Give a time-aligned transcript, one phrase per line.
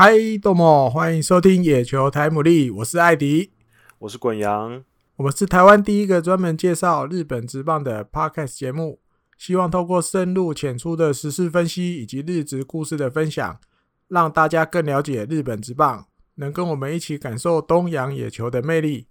[0.00, 3.50] 嗨，多么欢迎收听野球台姆利，我是艾迪，
[3.98, 4.84] 我是滚羊，
[5.16, 9.00] 我们是台湾第一个专门介绍日本职棒的 Podcast 节目，
[9.36, 13.58] 希望透过深入浅出的时事分析以及日职故事的分享，
[14.06, 19.08] 让大家更了解日本职棒，能跟我们一起感受东洋野球的魅力。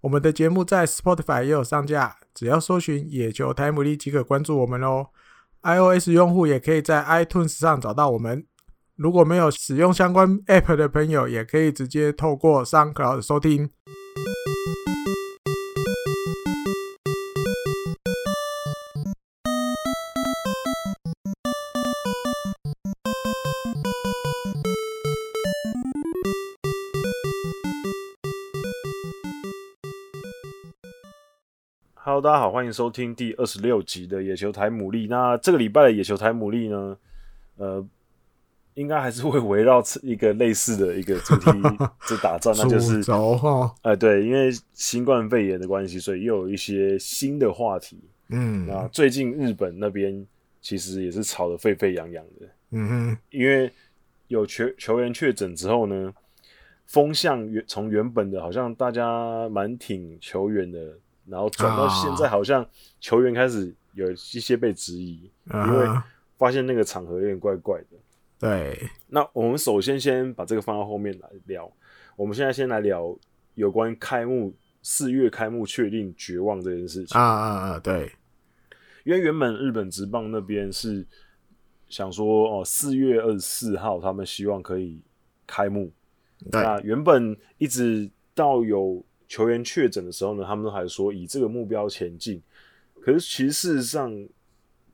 [0.00, 5.10] 我们的节目在 Spotify 也有上架，只要搜寻野球台姆利即可关注我们哦。
[5.62, 8.44] iOS 用户也可以在 iTunes 上找到我们。
[8.96, 13.68] 如果没有使用相关 App 的朋友，也可以直接透过 SoundCloud 收听。
[31.96, 35.08] Hello，大家好，欢迎收听第二十六集的野球台牡蛎。
[35.08, 36.96] 那这个礼拜的野球台牡蛎呢，
[37.56, 37.84] 呃。
[38.74, 41.50] 应该还是会围绕一个类似的一个主题
[42.08, 43.00] 在打转，那就是
[43.82, 48.00] 哎、呃，对，因为新冠肺炎的关系，所以又有一些新的话题。
[48.30, 50.26] 嗯，那最近日本那边
[50.60, 52.46] 其实也是吵得沸沸扬扬的。
[52.70, 53.70] 嗯哼，因为
[54.28, 56.12] 有球球员确诊之后呢，
[56.86, 62.66] 风向原从原本的好像大家蛮挺球员的，然后转到现在好像
[62.98, 65.86] 球员开始有一些被质疑，哦、因为
[66.36, 67.96] 发现那个场合有点怪怪的。
[68.44, 71.72] 对，那我们首先先把这个放到后面来聊。
[72.14, 73.18] 我们现在先来聊
[73.54, 77.80] 有关开幕四月开幕确定绝望这件事情啊啊啊！
[77.80, 78.12] 对，
[79.04, 81.06] 因为原本日本职棒那边是
[81.88, 85.00] 想说哦，四月二十四号他们希望可以
[85.46, 85.90] 开幕。
[86.52, 92.42] 那原本一直到有球员确诊的时候呢，他们都还说以这个目标前进。
[93.00, 94.14] 可是其实事实上。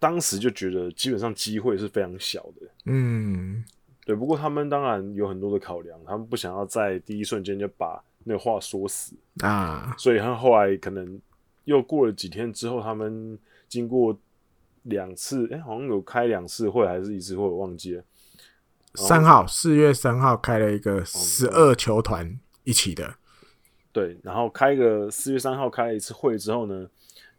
[0.00, 3.62] 当时就觉得基本上机会是非常小的，嗯，
[4.04, 4.16] 对。
[4.16, 11.20] 不过他们当然有很多的考量，他们不想要在第一瞬间就把那个话说死啊，所以他后来可能
[11.64, 13.38] 又过了几天之后，他们
[13.68, 14.18] 经过
[14.84, 18.02] 两次，哎、欸，好像有开两次会还是一次会，我忘记了。
[18.94, 23.14] 三号，四月三号开了一个十二球团一起的，
[23.92, 24.18] 对。
[24.22, 26.88] 然后开个四月三号开了一次会之后呢，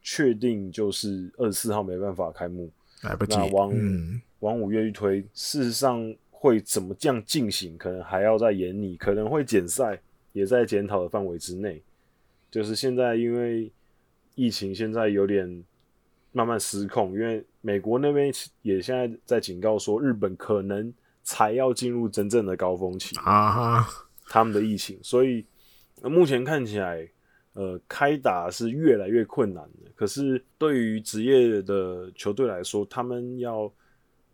[0.04, 2.72] 确定就是二十四号没办法开幕，
[3.04, 3.38] 来不及。
[3.38, 10.02] 那往、嗯、往五月一推，事实上会怎么这样进行，可能还要再研拟，可能会减赛，
[10.34, 11.82] 也在检讨的范围之内。
[12.50, 13.72] 就是现在因为
[14.34, 15.64] 疫情现在有点
[16.32, 18.34] 慢慢失控，因为美国那边
[18.64, 20.92] 也现在在警告说，日本可能
[21.24, 23.88] 才要进入真正的高峰期啊，
[24.26, 25.46] 他们的疫情，所以
[26.02, 27.08] 目前看起来。
[27.54, 29.92] 呃，开打是越来越困难的。
[29.94, 33.72] 可是对于职业的球队来说，他们要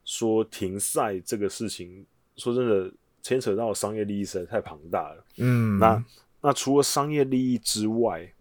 [0.05, 2.05] 说停赛这个事情，
[2.35, 2.91] 说真的，
[3.23, 5.25] 牵扯到商业利益实在太庞大了。
[5.37, 6.05] 嗯，那
[6.41, 8.31] 那除了商业利益之外，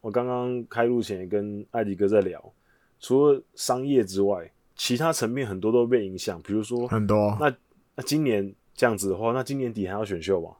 [0.00, 2.52] 我刚刚开录前也跟艾迪哥在聊，
[2.98, 6.40] 除了商业之外，其他层面很多都被影响。
[6.42, 7.54] 比如说很多，那
[7.94, 10.56] 那今年这样子的话，那今年底还要选秀吗？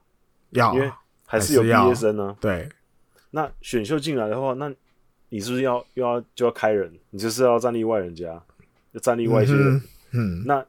[0.51, 0.91] 要，因为
[1.25, 2.37] 还是有毕业生呢。
[2.39, 2.69] 对。
[3.35, 4.71] 那选秀进来的话，那
[5.29, 6.93] 你是不是要又要就要开人？
[7.09, 8.27] 你就是要站例外人家，
[8.91, 9.75] 要站例外一些人。
[10.11, 10.63] 嗯，嗯，那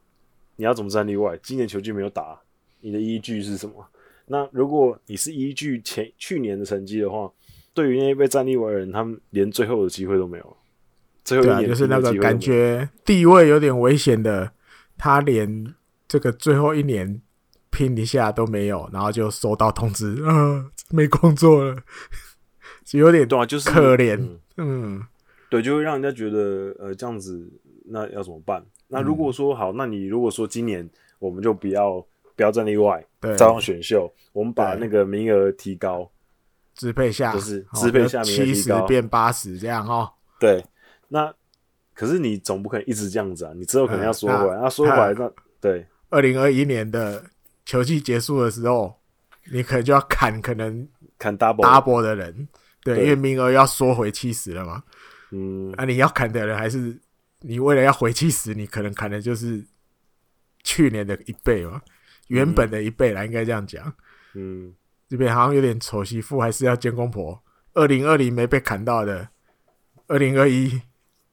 [0.57, 1.39] 你要怎么站例外？
[1.43, 2.41] 今年球季没有打，
[2.81, 3.87] 你的依据是什么？
[4.25, 7.31] 那如果你是依据前去年的成绩的话，
[7.75, 10.57] 对于那些被站例外人，他们连最后的机会都没有。
[11.23, 14.53] 最后一年、啊、就是那个感觉地位有点危险的，
[14.97, 15.75] 他连
[16.09, 17.21] 这个最后一年
[17.71, 21.83] 拼一下都没有，然后就收到通知，啊，没工作了。
[22.93, 25.03] 有点对啊，就是可怜，嗯，
[25.49, 27.51] 对，就会让人家觉得，呃，这样子，
[27.87, 28.65] 那要怎么办？
[28.89, 32.05] 那如果说好，那你如果说今年我们就不要
[32.37, 36.09] 不要战例外，对，照样选秀，我们把那个名额提高，
[36.75, 40.13] 支配下，就是支配下名额七十变八十这样哦。
[40.39, 40.63] 对，
[41.09, 41.33] 那
[41.95, 47.25] 可是你总不可能一直这样子啊，你之后可能要缩回来，那缩回来，那对，二零二一年的
[47.65, 48.95] 球季结束的时候，
[49.51, 50.87] 你可能就要砍，可能
[51.19, 52.47] 砍 double double 的人。
[52.85, 54.85] 对，因为名额要缩回七十了嘛，
[55.31, 57.01] 嗯，啊，你要砍的人还是
[57.41, 59.65] 你为了要回七十，你可能砍的就是
[60.63, 61.81] 去年的一倍嘛，
[62.29, 63.91] 原本的一倍啦，应该这样讲，
[64.35, 64.75] 嗯，
[65.09, 67.43] 这边好像有点丑媳妇还是要见公婆，
[67.73, 69.31] 二零二零没被砍到的，
[70.07, 70.83] 二零二一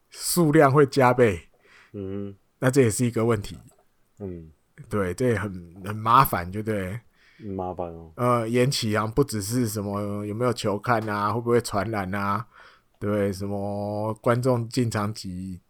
[0.08, 1.48] 数量会加倍，
[1.92, 3.58] 嗯，那这也是一个问题，
[4.20, 4.50] 嗯，
[4.88, 5.52] 对，这也很
[5.84, 6.98] 很麻烦，就对。
[7.50, 8.12] 麻烦哦。
[8.16, 12.46] 呃，延期啊，不只是什么有没有球看啊，会不会传染啊？
[12.98, 15.60] 对，什么观众进场几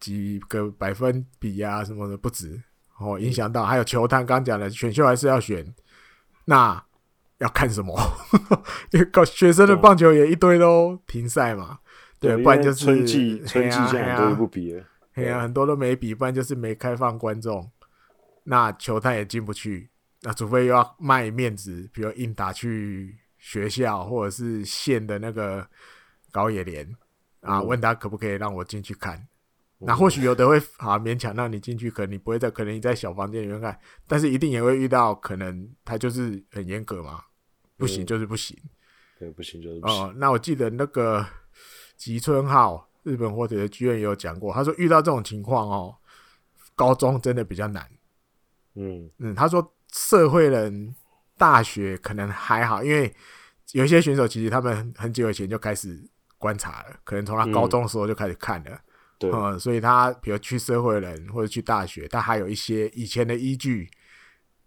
[0.00, 2.62] 几个百分比啊，什么的不止
[2.98, 5.74] 哦，影响到还有球探刚讲的选秀还是要选，
[6.46, 6.82] 那
[7.38, 7.94] 要看什么？
[8.90, 11.78] 因为搞学生的棒球也一堆都停赛嘛，
[12.18, 14.82] 对，对，不然就是春季春季现在很多都不比了，
[15.14, 17.70] 对啊，很多都没比，不然就是没开放观众，
[18.44, 19.90] 那球探也进不去，
[20.22, 25.66] 那除非又要卖面子，比如硬打去学校或者是县的那个
[26.32, 26.88] 高野联
[27.40, 29.26] 啊，问他可不可以让我进去看。
[29.80, 33.78] 那或许有的会啊勉强让你进去，可能你不会在，可能你在小房间里面看，
[34.08, 37.22] 但是一定也会遇到，可能他就是很严格嘛，
[37.76, 38.58] 不行就是不行，
[39.20, 39.96] 对，不行就是不行。
[39.96, 41.24] 哦，那我记得那个
[41.96, 45.96] 吉村浩日本火腿的剧院也有讲过，他说遇到这种情况哦，
[46.74, 47.88] 高中真的比较难。
[48.74, 50.94] 嗯嗯，他说社会人
[51.36, 53.14] 大学可能还好，因为
[53.72, 55.98] 有一些选手其实他们很久以前就开始
[56.38, 58.80] 观察了，可能从他高中的时候就开始看了。
[59.18, 63.88] 对，嗯，所以他比如去社会人或者去大学，他还有一些以前的依据。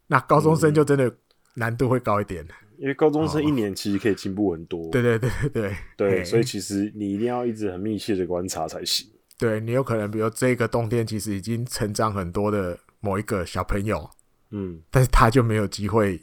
[0.07, 1.09] 那高中生就真的
[1.53, 2.45] 难度会高一点，
[2.77, 4.91] 因为高中生一年其实可以进步很多。
[4.91, 9.07] 对对对对对对，所以其实你一定要一直很密切的观察才行。
[9.39, 14.09] 对，你有可能比如这个冬天其实已经成长很多的某一个小朋友，
[14.51, 16.21] 嗯，但是他就没有机会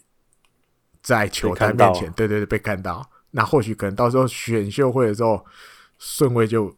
[1.03, 3.09] 在球探面前，对对对，被看到。
[3.31, 5.45] 那或许可能到时候选秀会的时候
[5.99, 6.75] 顺位就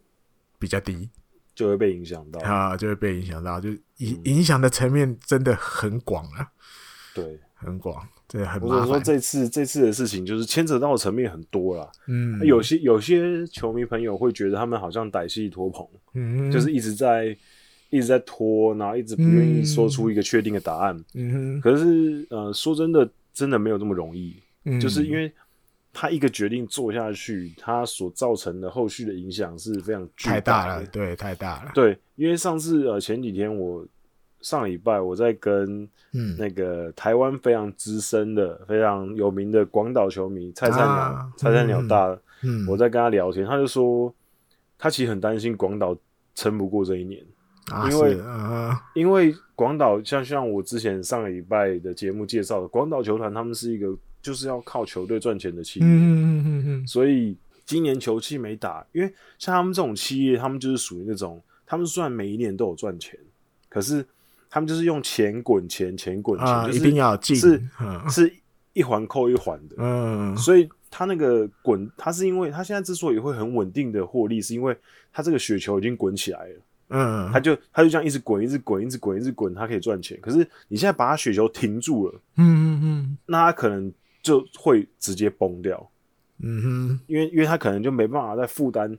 [0.59, 1.09] 比较低。
[1.53, 2.39] 就会被影响到。
[2.41, 6.47] 啊，就会被影响到，就影影响的层面真的很广啊，
[7.13, 8.77] 对，很广，对，很麻烦。
[8.77, 11.91] 或者说这次这次的事情，就是牵扯到的层面很多了。
[12.07, 17.37] 嗯，有些有些球迷朋友会觉得他们好像歹戏拖棚，嗯，就是一直在
[17.91, 20.99] 一直在拖，然后一直不愿意说出一个确定的答案。
[21.13, 24.35] 嗯哼，可是呃，说真的，真的没有这么容易，
[24.65, 25.31] 嗯，就是因为。
[25.93, 31.71] 他一个决定做下去，他所造成的后续的影响是非常巨大的，太大了，对，太大了。
[31.75, 33.85] 对，因为上次呃前几天我
[34.39, 44.15] 上礼拜我在跟嗯那个台湾非常资深的、嗯、非常有名的广岛球迷蔡灿鸟、啊、蔡灿鸟大，嗯，我在跟他聊天，他就说
[44.77, 45.93] 他其实很担心广岛
[46.35, 47.21] 撑不过这一年，
[47.69, 53.95] 啊、因为、啊、因为广岛像像我之前上个礼拜的节目介绍的广岛球团，他们是一个。
[54.23, 57.35] 就是要靠球队赚钱的企业，嗯嗯嗯，所以
[57.65, 63.19] 今年球季没打，因为像他们这种企业，他们就是属于那种，他们虽然每一年都有赚钱，
[63.67, 64.05] 可是
[64.47, 68.31] 他们就是用钱滚钱，钱滚钱，啊，就是、一定要进，是、嗯、是
[68.73, 74.77] 一环扣一环的，嗯，所以他那个滚，他是因为他现在之所以会很稳定的获利，是因为
[75.11, 76.55] 他这个雪球已经滚起来了，
[76.91, 80.19] 嗯，他就他就这样一直滚，一直滚，一直滚，一直滚，他可以赚钱。
[80.21, 83.91] 可是你现在把他雪球停住了，嗯嗯嗯，那他可能。
[84.23, 85.91] 就会直接崩掉，
[86.43, 88.95] 嗯哼，因为因为他可能就没办法再负担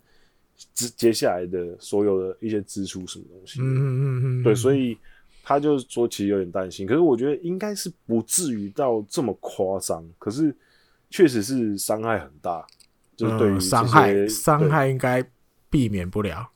[0.75, 4.99] 接接下来的所有的一些支出什么东西，嗯嗯嗯，对，所以
[5.45, 10.53] 他就说其实有点担心，可是我觉得应该是不至于到这么夸张，可是
[11.09, 12.67] 确实是伤害很大，
[13.15, 15.25] 就是对于伤害伤害应该
[15.71, 16.51] 避免不了，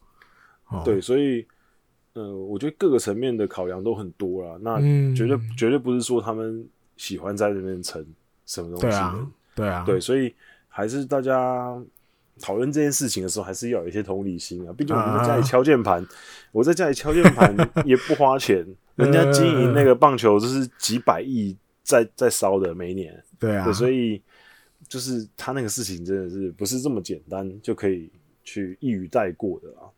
[0.84, 1.46] 对，所以
[2.14, 4.80] 呃，我觉得各个层面的考量都很多啦，那
[5.14, 6.66] 绝对绝对不是说他们
[6.96, 8.04] 喜欢在那边撑。
[8.48, 8.86] 什么东西？
[8.86, 10.32] 对啊，对啊，对，所以
[10.68, 11.76] 还是大家
[12.40, 14.73] 讨论这件事情的时候，还是要有一些同理心啊。
[14.73, 16.11] 毕竟我们在家里敲键盘，uh,
[16.52, 17.52] 我在家里敲键盘
[17.85, 23.20] 也不花钱， 人家经营那个棒球就是几百亿在在烧的每一年。
[23.37, 24.23] 对啊，对，所以
[24.87, 28.08] 就是他那个事情真的是不是这么简单就可以
[28.44, 29.90] 去一语带过的啊？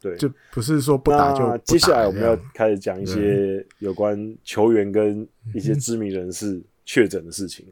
[0.00, 1.58] 对，就不是说不打就不打。
[1.58, 7.66] 接下来我们要开始讲一些有关球员跟一些知名人士确诊的事情。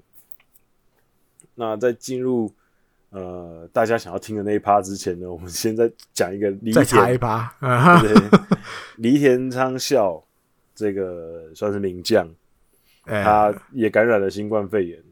[1.54, 2.52] 那在进入
[3.10, 7.50] 呃大家想要听的那一趴之前呢，我们先再讲一个梨田，一趴，
[8.02, 8.14] 对，
[8.98, 10.22] 梨田昌孝
[10.74, 12.28] 这个算是名将，
[13.04, 15.02] 他也感染了新冠肺炎，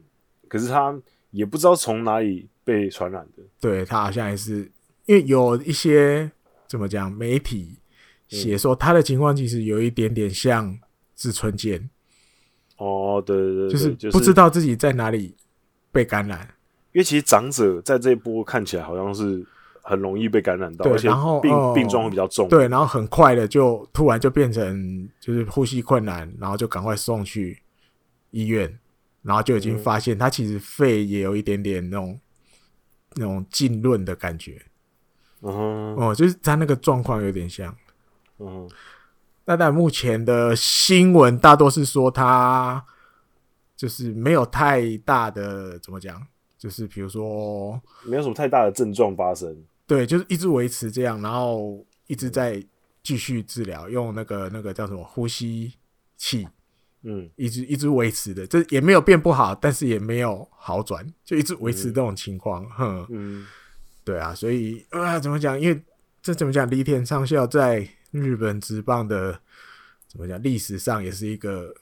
[0.47, 0.97] 可是他
[1.31, 3.43] 也不知道从哪里被传染的。
[3.59, 4.71] 对，他好像也是，
[5.07, 6.31] 因为有一些
[6.67, 7.79] 怎么讲媒体
[8.27, 10.77] 写说他的情况其实有一点点像
[11.15, 11.89] 志村健。
[12.77, 15.35] 哦，对对对，就是不知道自己在哪里。
[15.89, 16.41] 被感染，
[16.91, 19.43] 因为其实长者在这一波看起来好像是
[19.81, 22.47] 很容易被感染到，而且然后病病状会比较重。
[22.49, 27.57] 对，然后很快的就突然就变成就是呼吸困难，然后就赶快送去
[28.29, 28.77] 医院，
[29.23, 32.19] 然后就已经发现他其实肺也有一点点那种
[33.15, 34.61] 那种浸润的感觉。
[35.41, 37.75] 嗯，哦，就是他那个状况有点像。
[38.39, 38.69] 嗯，
[39.45, 42.85] 那但目前的新闻大多是说他。
[43.77, 46.19] 就是没有太大的怎么讲，
[46.57, 52.59] 就是比如说没有什么太大的症状发生，对，就是一直维持这样，然后一直在
[53.03, 55.75] 继续治疗，用那个那个叫什么呼吸
[56.17, 56.47] 器，
[57.03, 62.67] 嗯，一直一直维持的，这也没有变不好，但是也没有好转，就一直维持这种情况。
[62.71, 63.45] 哼，嗯，
[64.07, 65.59] 对啊，所以啊，怎么讲？
[65.59, 65.81] 因为
[66.21, 66.69] 这怎么讲？
[66.69, 69.37] 栗田昌孝在日本职棒的
[70.07, 70.41] 怎么讲？
[70.41, 71.73] 历史上也是一个。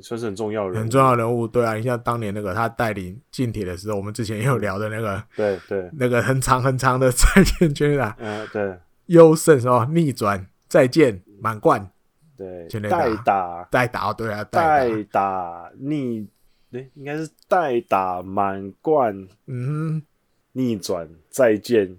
[0.00, 11.90] 算是很重要很重要人物，对啊，你像当年那个他带领近铁的时候，我们之前也有聊的那个， 对对，那个很长很长的再见全垒打，嗯，对，优胜是吧逆转再见满贯，
[12.36, 16.28] 对，代打代打，对啊，代打逆，
[16.70, 20.00] 对，应该是代打满贯，嗯，
[20.52, 21.96] 逆转再见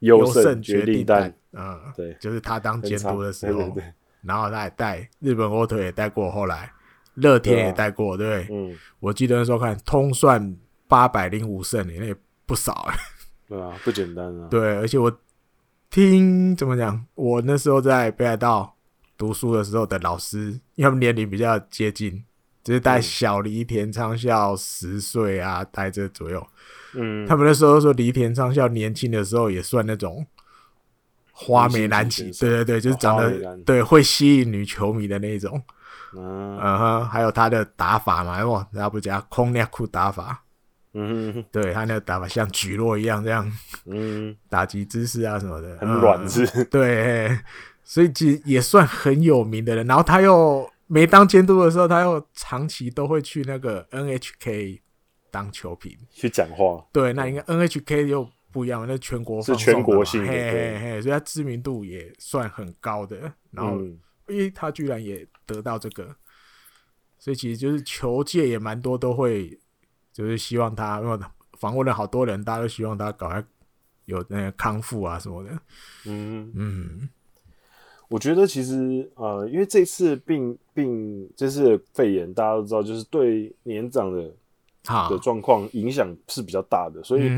[0.00, 3.92] 优胜决定弹，嗯，对，就是他当监督的时候，对对对，
[4.22, 6.70] 然后他也带日本火腿也带过，后来。
[7.16, 10.56] 乐天也带过，对，对，嗯，我记得那时候看通算
[10.88, 12.16] 八百零五胜，那也
[12.46, 12.96] 不少哎，
[13.46, 14.48] 对啊，不简单啊。
[14.48, 15.14] 对，而且我
[15.90, 18.74] 听怎么讲，我那时候在北海道
[19.18, 22.24] 读书的时候的老师，因为他们年龄比较接近，
[22.64, 26.40] 就是带小栗田昌孝十岁啊，带这左右。
[26.40, 26.46] 嗯，
[27.26, 30.26] 他们那时候说梨田昌孝年轻的时候也算那种
[31.32, 35.62] 花美男子，对对对，就是长得对会吸引女球迷的那种。
[36.14, 40.44] 嗯哼，还有他的打法嘛，哇，他不加空内裤打法，
[40.92, 41.32] 嗯。
[41.32, 43.50] 哼，对他那个打法像举落一样这样，
[43.86, 46.20] 嗯，打击姿势啊什么的，很软
[46.70, 47.38] 对，
[47.82, 49.86] 所以其实也算很有名的人。
[49.86, 54.80] 然后他又没当监督的时候，他又长期都会去那个 NHK
[55.32, 56.86] 当球评去讲话。
[56.92, 63.32] 对，那应该 NHK 又不一样，那全国是全国性的，嘿嘿嘿，所以他知名度也算很高的。
[63.50, 63.80] 然后。
[63.80, 63.98] 嗯
[64.28, 66.14] 因为他居然也得到这个，
[67.18, 69.58] 所以其实就是球界也蛮多都会，
[70.12, 71.18] 就是希望他，因为
[71.58, 73.44] 访问了好多人，大家都希望他赶快
[74.04, 75.50] 有那个康复啊什么的。
[76.06, 77.10] 嗯嗯，
[78.08, 84.32] 我觉得其实呃，因为这次病病这次肺炎，大家都知道，就是对年长的
[84.84, 87.30] 的状况影响是比较大的，所以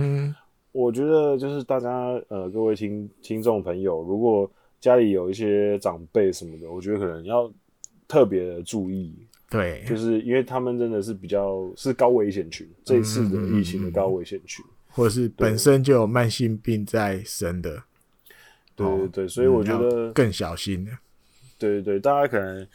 [0.72, 1.90] 我觉得就是大家
[2.28, 7.50] 呃，各位听听众朋友，如果家里有一些长辈什么的，我觉得可能要
[8.08, 9.14] 特别的注意。
[9.50, 17.80] 对，就是因为他们真的是比较是高危险群，这次的疫情的高危险群，或者是本身就有慢性病在身的。
[18.74, 20.84] 对对对，所以我觉得更小心。
[21.56, 22.66] 对对对，大家可能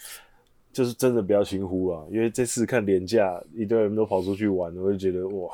[0.72, 5.54] 就是真的不要轻忽啊，因为这次看廉价一堆人都跑出去玩，我就觉得哇，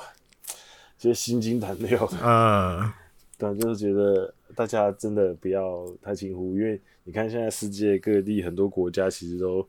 [0.97, 2.17] 其实心惊胆跳的。
[2.23, 2.91] 嗯。
[3.37, 9.67] 但就是觉得大家真的不要太轻忽，因为你看现在世界各地很多国家其实都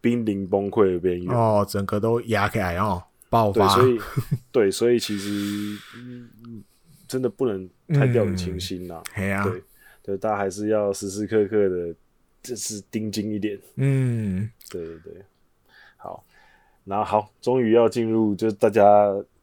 [0.00, 3.74] 濒临崩溃的边缘哦，整个都压起来哦，爆发。
[3.74, 4.00] 对，所以
[4.52, 6.62] 对，所以其实、嗯、
[7.08, 9.02] 真的不能太掉以轻心呐。
[9.16, 9.62] 对啊，对，
[10.04, 11.92] 对，大家还是要时时刻刻的，
[12.42, 13.58] 就是盯紧一点。
[13.76, 15.12] 嗯，对对对。
[15.96, 16.24] 好，
[16.84, 18.82] 然后好，终于要进入，就是大家。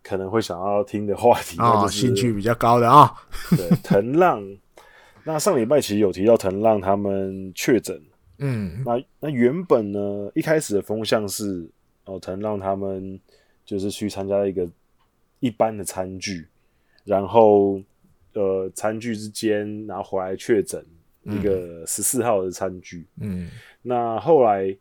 [0.01, 3.15] 可能会想要听的话题哦，兴趣比较高的啊、哦。
[3.55, 4.41] 对， 藤浪。
[5.25, 8.01] 那上礼拜其实有提到藤浪他们确诊，
[8.37, 11.69] 嗯，那那原本呢，一开始的风向是
[12.05, 13.19] 哦，藤浪他们
[13.65, 14.67] 就是去参加一个
[15.41, 16.47] 一般的餐具，
[17.03, 17.79] 然后
[18.33, 20.83] 呃，餐具之间然后回来确诊
[21.23, 23.49] 一个十四号的餐具，嗯，
[23.81, 24.77] 那后来。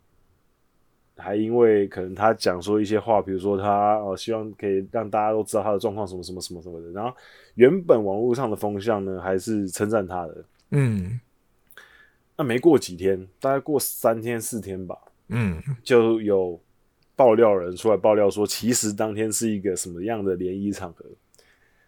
[1.21, 6.89] 还因为可能他讲说一些话，比如说他哦，希望可以让大家都知道他的状况，什么什么什么什么的。
[6.91, 7.13] 然后
[7.55, 10.45] 原本网络上的风向呢，还是称赞他的。
[10.69, 11.19] 嗯，
[12.37, 16.57] 那没过几天，大概过三天四天吧，嗯，就有
[17.17, 21.03] 爆料人出来爆料说，其实当天是一个什么样的联谊场合？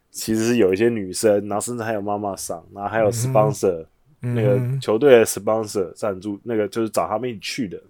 [0.10, 3.88] 其实是有一些女生，然后甚至还有妈妈桑，然后还有 sponsor，嗯，
[4.21, 7.81] 那个球队的 sponsor 赞助，那个就是找他们一起去的。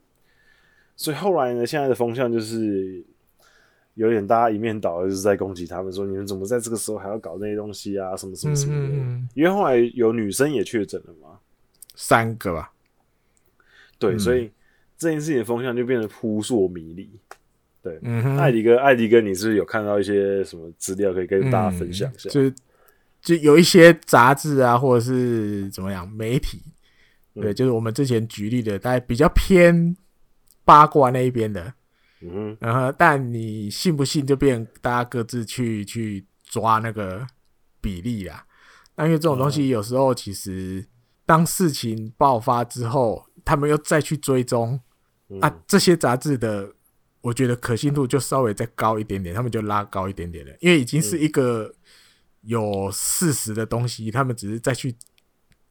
[0.96, 3.04] 所以后来呢，现在的风向就是
[3.96, 8.96] 有点大家一面倒，就是在攻击他们说，你们怎么在这个时候还要搞那些东西啊，什么什么什么的。
[8.96, 11.38] 嗯、因为后来有女生也确诊了嘛，
[11.96, 12.72] 三个吧。
[14.00, 14.50] 对，嗯、所以
[14.98, 17.10] 这件事情的风向就变得扑朔迷离。
[17.82, 22.30] 对，嗯、艾迪哥，艾迪哥，你是不是有看到一些什么资料可以跟大家分享一下？
[23.22, 26.64] 就有一些杂志啊，或者是怎么样媒体，
[27.36, 29.96] 对，嗯、就是我们之前举例的，大概比较偏。
[30.64, 31.74] 八卦那一边的，
[32.22, 37.26] 嗯，然后但你信不信就变大家各自去去抓那个
[37.82, 38.46] 比例啦。
[38.96, 40.88] 那因为这种东西有时候其实
[41.26, 44.80] 当事情爆发之后，他们又再去追踪
[45.42, 46.72] 啊，这些杂志的，
[47.22, 51.74] 我觉得可信度就稍微再高一点点，他们就拉高一点点了，因为已经是一个
[52.42, 54.96] 有事实的东西，他们只是再去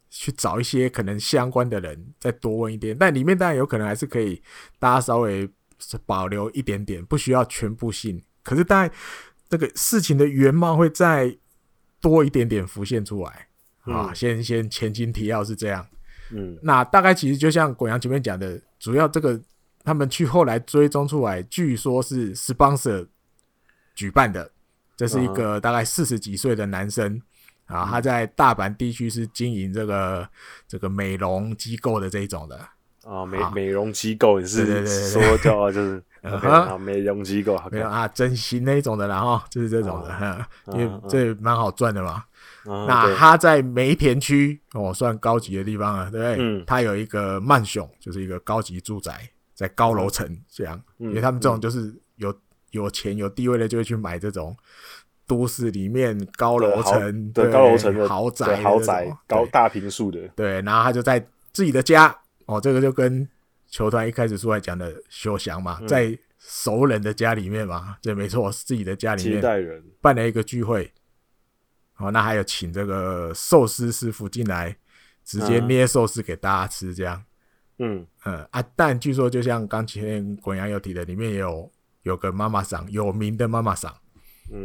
[0.08, 4.42] 去找一些可能相关的人再多问一点，但里面当然有可能还是可以
[4.78, 5.48] 大家稍微
[6.06, 8.22] 保留一点点，不需要全部信。
[8.42, 8.94] 可是大概
[9.48, 11.36] 这个事情的原貌会再
[12.00, 13.48] 多一点点浮现出来。
[13.82, 14.10] 啊。
[14.10, 15.86] 嗯、先先前情提要是这样，
[16.30, 19.40] 嗯，那大概其实就像滚阳前面讲的，主要这个
[19.82, 23.08] 他们去后来追踪出来，据说是 sponsor
[23.94, 24.52] 举办的，
[25.00, 27.21] 这是一个大概四十几岁的男生。
[27.66, 30.28] 啊，他在大阪地区是经营这个
[30.66, 32.59] 这个美容机构的这一种的
[33.04, 42.25] 啊，美美容机构也是对对对说叫就是 啊美容机构没有啊整形那一种的，然后就是这种的，啊、因为这蛮好赚的嘛。
[42.64, 46.37] 啊、那他在梅田区哦，算高级的地方了，对不对？
[46.40, 51.95] 嗯，他有一个曼雄，就是一个高级住宅，在高楼层这样，嗯、因为他们这种就是
[52.70, 54.56] 有有钱有地位的就会去买这种。
[55.26, 62.12] 都市里面高楼层对高楼层的豪宅，豪宅高大平数的，对，然后他就在自己的家
[62.46, 63.28] 哦，这个就跟
[63.68, 69.40] 球团一开始出来讲的休祥嘛，在熟人的家里面嘛，对，没错，自己的家里面
[70.00, 70.92] 办了一个聚会，
[71.98, 74.76] 哦，那还有请这个寿司师傅进来，
[75.24, 77.22] 直接捏寿司给大家吃，这样，
[77.78, 78.04] 嗯。
[78.24, 81.70] 嗯啊，但据说就像刚前滚阳有提的，里面也有
[82.02, 83.95] 有个妈妈桑，有名的妈妈桑。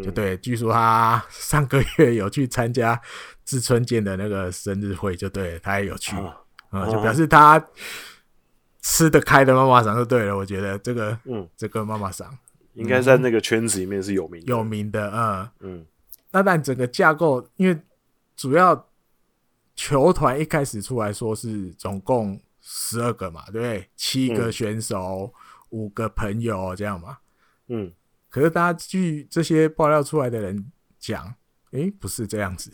[0.03, 2.99] 就对，据说他上个月有去参加
[3.43, 6.35] 志村健的那个生日会，就对他也有去，啊、
[6.71, 7.63] 嗯，就表示他
[8.81, 10.35] 吃得开的妈妈桑就对了。
[10.35, 12.35] 我觉得这个，嗯，这个妈妈桑
[12.73, 15.85] 应该在那个圈子里面是有名的、嗯、有名的，嗯嗯。
[16.31, 17.79] 那但整个架构，因为
[18.35, 18.89] 主要
[19.75, 23.87] 球团一开始出来说是总共十二个嘛，对不对？
[23.95, 25.31] 七个选手，嗯、
[25.69, 27.19] 五个朋友这样嘛，
[27.67, 27.91] 嗯。
[28.29, 31.35] 可是，大家据这些爆料出来的人讲，
[31.71, 32.71] 诶、欸，不是这样子。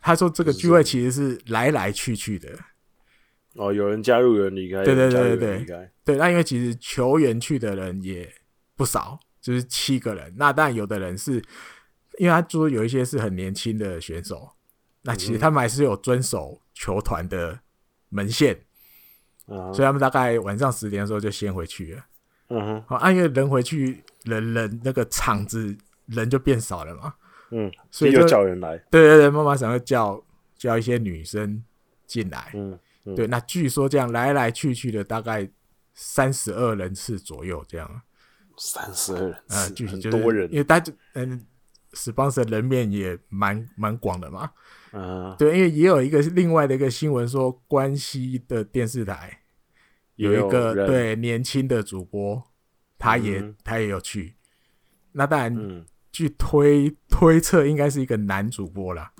[0.00, 2.58] 他说这个聚会其实是来来去去的。
[3.54, 4.84] 哦，有人加入，有人离开。
[4.84, 5.90] 对对对对对。
[6.04, 8.30] 对，那因为其实球员去的人也
[8.76, 10.34] 不少，就是七个人。
[10.36, 11.42] 那当然有的人是，
[12.18, 14.52] 因为他说有一些是很年轻的选手，
[15.02, 17.58] 那其实他们还是有遵守球团的
[18.10, 18.60] 门限，
[19.46, 22.04] 嗯、所以他们大概晚上十点的时候就先回去了。
[22.48, 24.02] 嗯哼，好，按因为人回去。
[24.26, 27.14] 人人那个场子人就变少了嘛，
[27.52, 30.20] 嗯，所以就叫人来，对对对，妈妈想要叫
[30.56, 31.62] 叫一些女生
[32.08, 35.48] 进来，嗯，嗯，对，那据说这样来来去去的大概
[35.94, 37.88] 三十二人次左右这样，
[38.58, 41.46] 三十二人次，就是多人，因为大家嗯
[41.92, 44.50] ，sponsor 人面也蛮蛮广的嘛，
[44.90, 49.38] 嗯，对，因为也有一个另外的一个新闻说，关西的电视台
[50.16, 52.42] 有一个对年轻的主播。
[52.98, 54.34] 他也、嗯、他也有去，
[55.12, 59.12] 那当然，嗯、据推推测应该是一个男主播啦。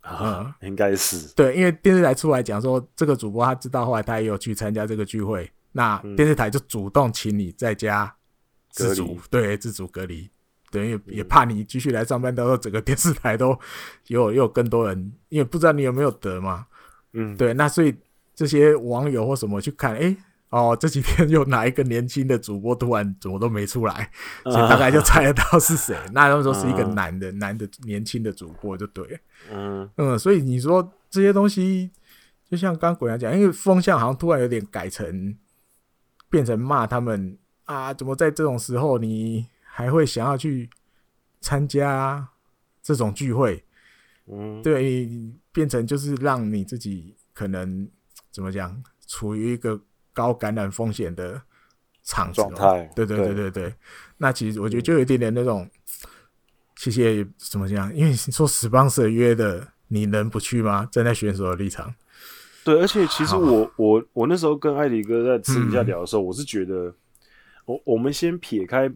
[0.00, 8.12] 啊，嗯、应该是对，因为电视台出来讲说这个主播他知道，后来他也有去参加这个聚会，那电视台就主动请你在家
[8.70, 10.28] 自主，离对，自主隔离，
[10.72, 13.56] 等于也怕你继续来上班，到时候整个电视台都
[14.08, 16.66] 有又有更多人，因为不知道你有没有得嘛，
[17.12, 17.94] 嗯，对，那所以
[18.34, 20.16] 这些网友或什么去看，哎、欸。
[20.52, 24.10] 哦，这几天有哪一个年轻的主播突然怎么都没出来，
[24.44, 25.96] 所以大概就猜得到是谁。
[26.12, 29.18] 那他们说是一个男的，男的年轻的主播就对。
[29.50, 31.90] 嗯嗯，所以你说这些东西，
[32.50, 35.34] 就像刚果阳讲，因为风向好像突然有点改成
[36.28, 40.68] 变成骂他们啊，怎么在这种时候你还会想要去
[41.40, 42.28] 参加
[42.82, 43.64] 这种聚会？
[44.26, 45.08] 嗯，对，
[45.50, 47.88] 变成就是让你自己可能
[48.30, 49.80] 怎么讲，处于一个。
[50.12, 51.40] 高感染风险的
[52.02, 53.74] 场状态，对对对对对。
[54.18, 55.68] 那其实我觉得就有一点点那种，
[56.76, 57.94] 其实也怎么讲？
[57.94, 60.88] 因为说 sponsor 约的，你能不去吗？
[60.90, 61.94] 站在选手的立场，
[62.64, 62.80] 对。
[62.80, 66.94] 而且其实我我我那时候跟艾迪哥在私底下聊的时候，我是觉得，
[67.64, 68.90] 我我们先撇开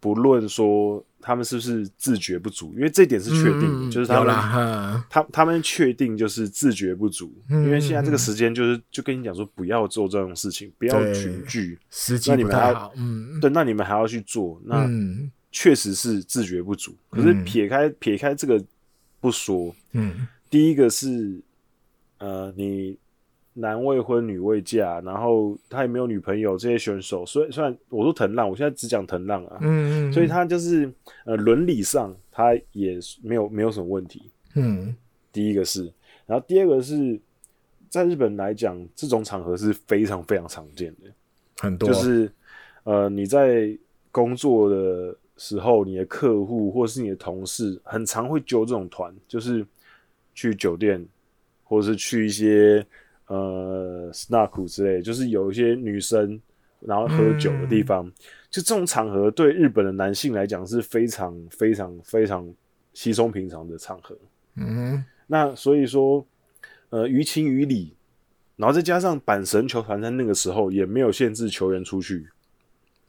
[0.00, 1.04] 不论说。
[1.20, 2.72] 他们是不是自觉不足？
[2.76, 4.34] 因为这点是确定的，嗯、就是他们，
[5.10, 7.34] 他他们确定就是自觉不足。
[7.50, 11.76] 嗯、因为现在这个时间，就是就跟你讲说，不要做这种事情，不要群聚。
[12.28, 14.88] 那你们还要，嗯，对，那你们还要去做，那
[15.50, 16.96] 确实是自觉不足。
[17.10, 18.64] 嗯、可是撇开撇开这个
[19.20, 21.42] 不说，嗯，第一个是，
[22.18, 22.96] 呃，你。
[23.60, 30.88] 男未婚女未嫁，然后他也没有女朋友，这些选手，所以虽然我说藤浪，我现在只讲藤浪啊，嗯，嗯，所以他就是
[31.24, 34.94] 呃伦理上他也没有没有什么问题，嗯，
[35.32, 35.92] 第一个是，
[36.24, 37.18] 然后第二个是
[37.88, 41.10] 在日本来讲，这种场合是非常非常常见的，
[41.58, 42.30] 很多，就是
[42.84, 43.76] 呃你在
[44.12, 49.66] 工作的时候，你的客户或是你的同事，很常会揪这种团，就是
[50.34, 51.04] 去酒店。
[51.70, 52.82] 或者是去一些
[53.28, 56.40] 呃 snack 之类，就是有一些女生
[56.80, 58.12] 然后喝酒的地方，嗯、
[58.50, 62.48] 就这种场合对日本的男性来讲是非常非常非常
[62.92, 64.16] 稀松平常的场合。
[64.56, 66.24] 嗯，那所以说，
[66.90, 67.94] 呃，于情于理，
[68.56, 72.26] 然后再加上阪神球团在那个时候也没有限制球员出去，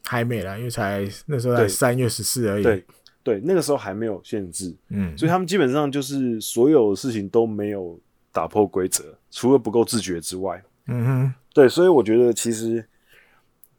[0.03, 2.63] 还没啦，因为才那时候才三月十四而已。
[2.63, 2.84] 对
[3.21, 7.99] 对，那个时候还没有限制，嗯，所以他们基本上就是所有事情都没有
[8.32, 12.84] 打破规则，除了不够自觉之外，嗯哼，对，所以我觉得其实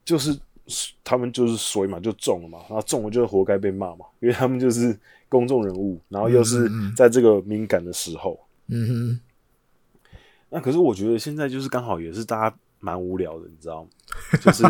[0.04, 0.38] 就是
[1.02, 9.20] 他们就是衰嘛，就中了嘛，然后中了就活该被骂嘛，因为他们就是公众人物，然后又是在这个敏感的时候，嗯哼，
[10.50, 13.90] 那可是我觉得现在就是刚好也是大家蛮无聊的，你知道吗？
[14.40, 14.64] 就是。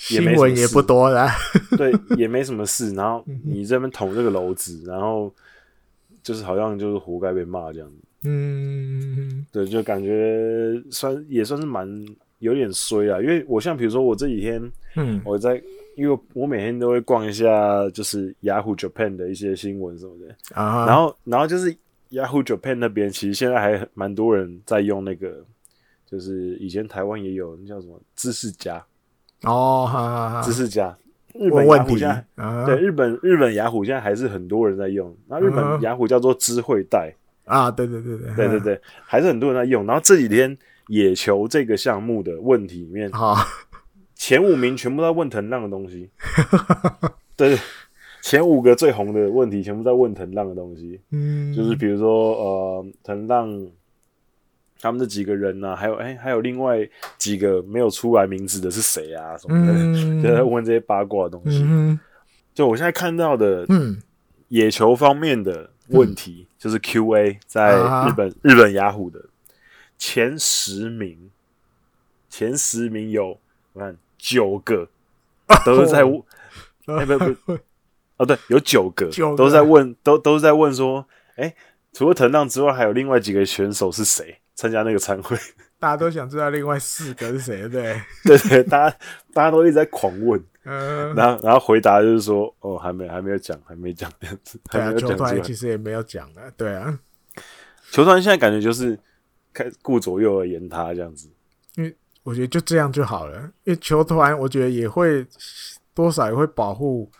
[0.00, 1.30] 新闻也不多啦，
[1.76, 2.90] 对， 也没什么事。
[2.94, 5.30] 然后你这边捅这个篓子，然后
[6.22, 7.96] 就是好像就是活该被骂这样子。
[8.24, 11.88] 嗯，对，就感觉算也算是蛮
[12.40, 13.20] 有点衰啊。
[13.20, 14.60] 因为我像比如说我这几天，
[14.96, 15.60] 嗯，我在
[15.96, 20.86] 因为我每天都会逛一下，就是 Yahoo Japan 的一些新闻什么的啊。
[20.86, 21.74] 然后，然后就是
[22.10, 25.44] Yahoo Japan 那边，其实现在还蛮多人在用那个，
[26.06, 28.76] 就是以前台湾也有那叫什么知识家。
[29.42, 30.94] 哦，好好好，知识家，
[31.34, 32.66] 日本雅虎现在、uh -huh.
[32.66, 37.10] 对日本日本雅虎现在还是很多人在用，那日本雅虎叫做知会带
[37.44, 39.86] 啊，对对对对对对对，还是很多人在用。
[39.86, 40.56] 然后这几天
[40.88, 43.36] 野球这个项目的问题里面，啊，
[44.14, 46.10] 前五名全部在问藤浪的东西，
[47.36, 47.56] 对，
[48.22, 53.68] 前五个最红的问题全部在问藤浪的东西，嗯，就是比如说呃藤浪。
[54.82, 56.78] 他们这几个人呢、啊，还有哎、欸，还有另外
[57.18, 59.36] 几个没有出来名字的是谁啊？
[59.36, 62.00] 什么的，嗯、 就在问这些八卦的东西、嗯。
[62.54, 64.00] 就我现在看到的，嗯
[64.48, 69.20] 野球方面的问题，嗯、就是 Q&A 在日本、啊、日本雅虎的
[69.98, 71.30] 前十名，
[72.28, 73.38] 前十名有
[73.72, 74.88] 我看九个
[75.64, 76.22] 都是在问，
[76.86, 77.58] 哎、哦欸、不不，
[78.16, 79.36] 哦对，有九个，九个。
[79.36, 81.56] 都是在问，都都是在问说，哎、欸，
[81.92, 84.38] 除了藤浪之外，还有另外几个选手是谁？
[84.54, 85.36] 参加那个参会，
[85.80, 88.02] 大家都想知道另外四个是谁，对不对？
[88.24, 88.96] 对对，大家
[89.32, 94.60] 大家都一直在狂问，嗯，然后然后回答就是说，哦，还没还没有讲，还没讲这样子。
[94.70, 96.96] 对啊，球团其实也没有讲啊，对啊。
[97.90, 98.96] 球团现在感觉就是
[99.54, 101.28] 开顾左右而言他这样子，
[101.76, 105.26] 因为我觉得就这样就好了，因为球团我觉得也会
[105.94, 107.10] 多少也会保护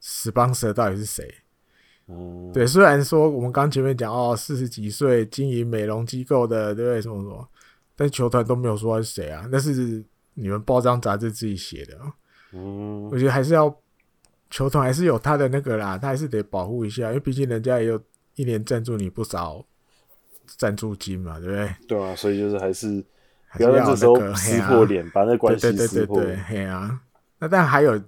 [0.00, 1.22] 死邦蛇到底是谁。
[2.06, 7.02] 哦、嗯，对，虽然说我们刚前面讲哦，四十几岁经营美容机构的，对不对？
[7.02, 7.48] 什么什么，
[7.96, 9.48] 但球团都没有说他是谁啊？
[9.50, 10.04] 那是
[10.34, 11.98] 你们报章杂志自己写的。
[12.52, 13.74] 嗯，我觉得还是要
[14.50, 18.00] 球团还是有他的那个啦，他还是得保护一下，因为毕竟人家也有
[18.36, 19.64] 一年赞助你不少
[20.46, 21.74] 赞助金嘛，对不对？
[21.88, 23.04] 对啊，所以就是还是
[23.54, 26.22] 不要在这时候撕破脸，把那关系撕破。
[26.22, 27.00] 对嘿啊，
[27.38, 28.00] 那但还有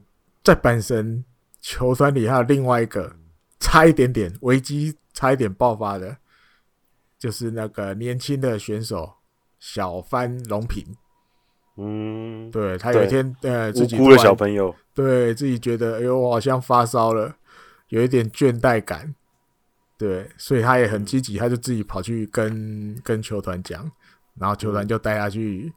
[0.44, 1.24] 在本身
[1.60, 3.14] 球团里还有另外一个。
[3.60, 6.16] 差一点点危机，差一点爆发的，
[7.18, 9.12] 就是那个年轻的选手
[9.58, 10.84] 小幡龙平。
[11.76, 17.36] 嗯，对，他有一天呃自己无辜的小朋友，对自己觉得哎呦我好像发烧了，
[17.88, 19.14] 有一点倦怠感。
[19.96, 23.90] 对，所以他也很积极，他就自己跑去跟跟球团讲，
[24.36, 25.72] 然后球团就带他去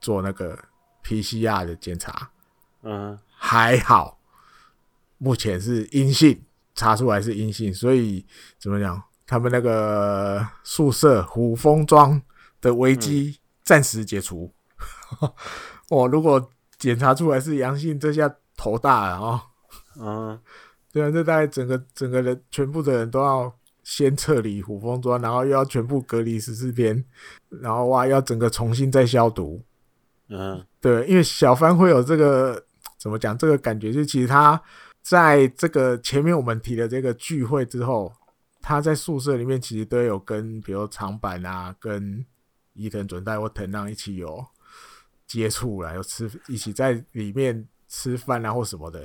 [0.00, 0.58] 做那个
[1.04, 2.30] PCR 的检查。
[2.82, 4.18] 嗯，还好，
[5.18, 6.42] 目前是阴性。
[6.74, 8.24] 查出来是阴性，所以
[8.58, 9.00] 怎么讲？
[9.26, 12.20] 他们那个宿舍虎峰庄
[12.62, 14.50] 的危机暂时解除。
[15.90, 19.40] 哦，如果检查出来是阳性，这下头大了哦！
[20.00, 20.40] 嗯，
[20.90, 27.04] 对啊，这大概整个整个人全部的人都要先撤离虎峰庄，然后又要全部隔离十四天，
[27.50, 29.62] 然后哇，要整个重新再消毒。
[30.30, 32.64] 嗯，对，因为小帆会有这个
[32.98, 33.36] 怎么讲？
[33.36, 34.58] 这个感觉就其实他。
[35.04, 38.12] 在这个前面我们提的这个聚会之后，
[38.60, 42.24] 他在宿舍里面其实都有跟，比如长板啊，跟
[42.74, 44.44] 伊藤准代或藤浪一起有
[45.26, 49.00] 接触啦，有吃一起在里面吃饭啊或什么的。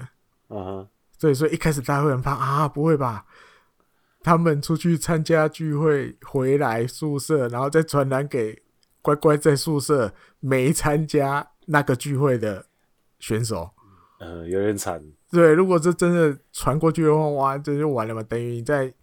[0.49, 3.25] 嗯哼，所以说一开始大家会很怕啊，不会吧？
[4.23, 8.61] 他们出去参加聚会回来宿舍，然后再传染给
[9.01, 12.65] 乖乖在宿舍没参加那个聚会的
[13.19, 13.69] 选手。
[14.19, 15.01] 嗯，有点惨。
[15.29, 18.23] 对，如果这真的传过去的话，哇，这就完了嘛！
[18.23, 18.93] 等于你在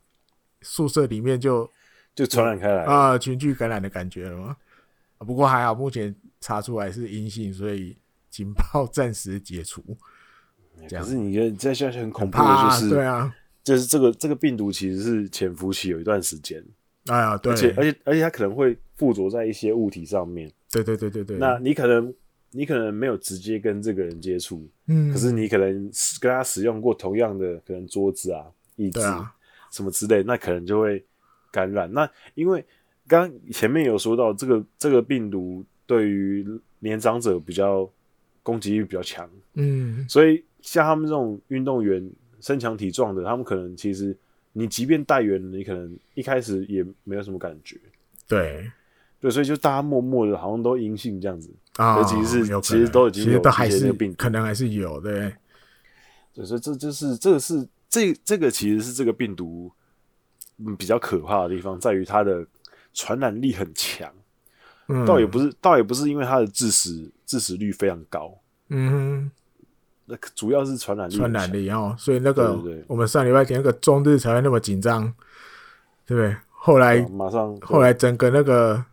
[0.62, 1.70] 宿舍里面就
[2.14, 4.56] 就传染开来啊、呃，群聚感染的感觉了吗。
[5.18, 7.96] 不过还好，目前查出来是阴性，所以
[8.30, 9.82] 警报暂时解除。
[10.90, 16.62] 可是你觉得在现在很恐怖的就是，对啊，就是这个这个病毒其实是潜伏期有一段时间。
[17.06, 20.50] 哎呀，对，而且而且而且它可能会附着在一些物体上面。
[20.70, 21.38] 对对对对对。
[21.38, 22.12] 那你可能
[22.50, 28.44] 你可能没有直接跟这个人接触，嗯，可是你可能跟他使用过同样的可能桌子啊、
[28.76, 29.32] 椅子啊
[29.70, 31.02] 什么之类，那可能就会
[31.54, 31.90] 感染。
[31.92, 32.64] 那因为
[33.06, 36.44] 刚前面有说到这个这个病毒对于
[36.80, 37.88] 年长者比较
[38.42, 44.16] 攻击力比较强，嗯，所以像他们这种运动员身强体壮的，他们可能其实。
[44.56, 47.76] 你即便带原了，你可能一开始也没有什么感觉。
[48.28, 48.70] 对，
[49.18, 51.98] 对，所以就大家默默的，好像都阴性这样子啊。
[51.98, 55.34] 尤其是其实都已经有一些病毒，可能还是有对。
[56.32, 59.83] 对，所以这就是这个是这这个其实是这个病毒嗯
[60.78, 62.46] 比较可怕的地方，在于它的
[62.92, 64.10] 传染力很强。
[64.88, 68.38] 嗯，倒也不是，倒也不是因为它的致死致死率非常高。
[68.68, 69.30] 嗯哼。
[70.06, 75.10] 那主要是传染力，传染力哦，所以那个我们上礼拜天那个中日才会那么紧张，
[76.04, 76.36] 对不对？
[76.50, 78.84] 后来马上，后来整个那个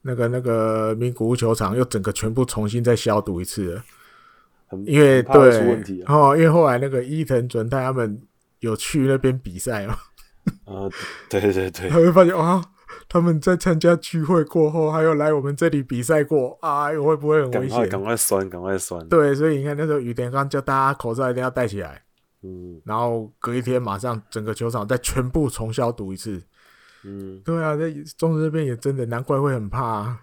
[0.00, 3.84] 那个那个名古屋球场又整个全部重新再消毒一次了，
[4.86, 8.18] 因为对，哦，因为后来那个伊藤准太他们
[8.60, 9.94] 有去那边比赛嘛，
[10.64, 10.88] 啊，
[11.28, 12.62] 对对对，他会发现啊。
[13.08, 17.88] 他们在参加聚会过后，还有来我们这里比赛过，哎呦，会不会很危险？
[17.88, 19.06] 赶快酸，赶快酸。
[19.08, 22.02] 对，所以你看那时候雨田刚叫大家口罩一定要戴起来，
[22.42, 26.42] 嗯，然后隔一天马上整个球场再全部重消毒一次，
[27.04, 30.20] 嗯，对啊，在中日这边也真的难怪会很怕啊，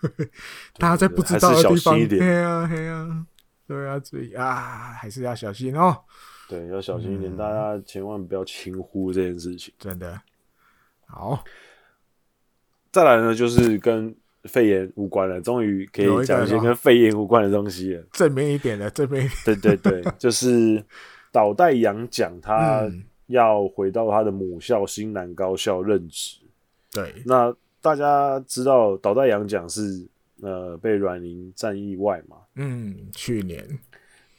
[0.00, 0.10] 对，
[0.78, 3.26] 大家在不知道的地方，对啊对啊，
[3.66, 5.96] 对啊，所以啊还是要小心哦，
[6.54, 10.20] 对，要小心一点，嗯，大家千万不要轻忽这件事情，真的
[11.06, 11.42] 好。
[12.92, 14.14] 再来呢，就是跟
[14.44, 18.04] 肺炎无关了，终于可以讲一些跟肺炎无关的东西了。
[18.12, 19.58] 正面一点的，正面一点。
[19.60, 20.80] 对对对，就是
[21.32, 22.88] 岛袋洋讲他
[23.26, 26.38] 要回到他的母校新南高校任职。
[26.92, 30.06] 对，那大家知道岛袋洋讲是
[30.40, 32.36] 呃被软银战意外嘛？
[32.54, 33.66] 嗯，去年。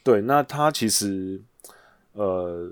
[0.02, 1.42] 对，那他其实
[2.16, 2.72] 呃。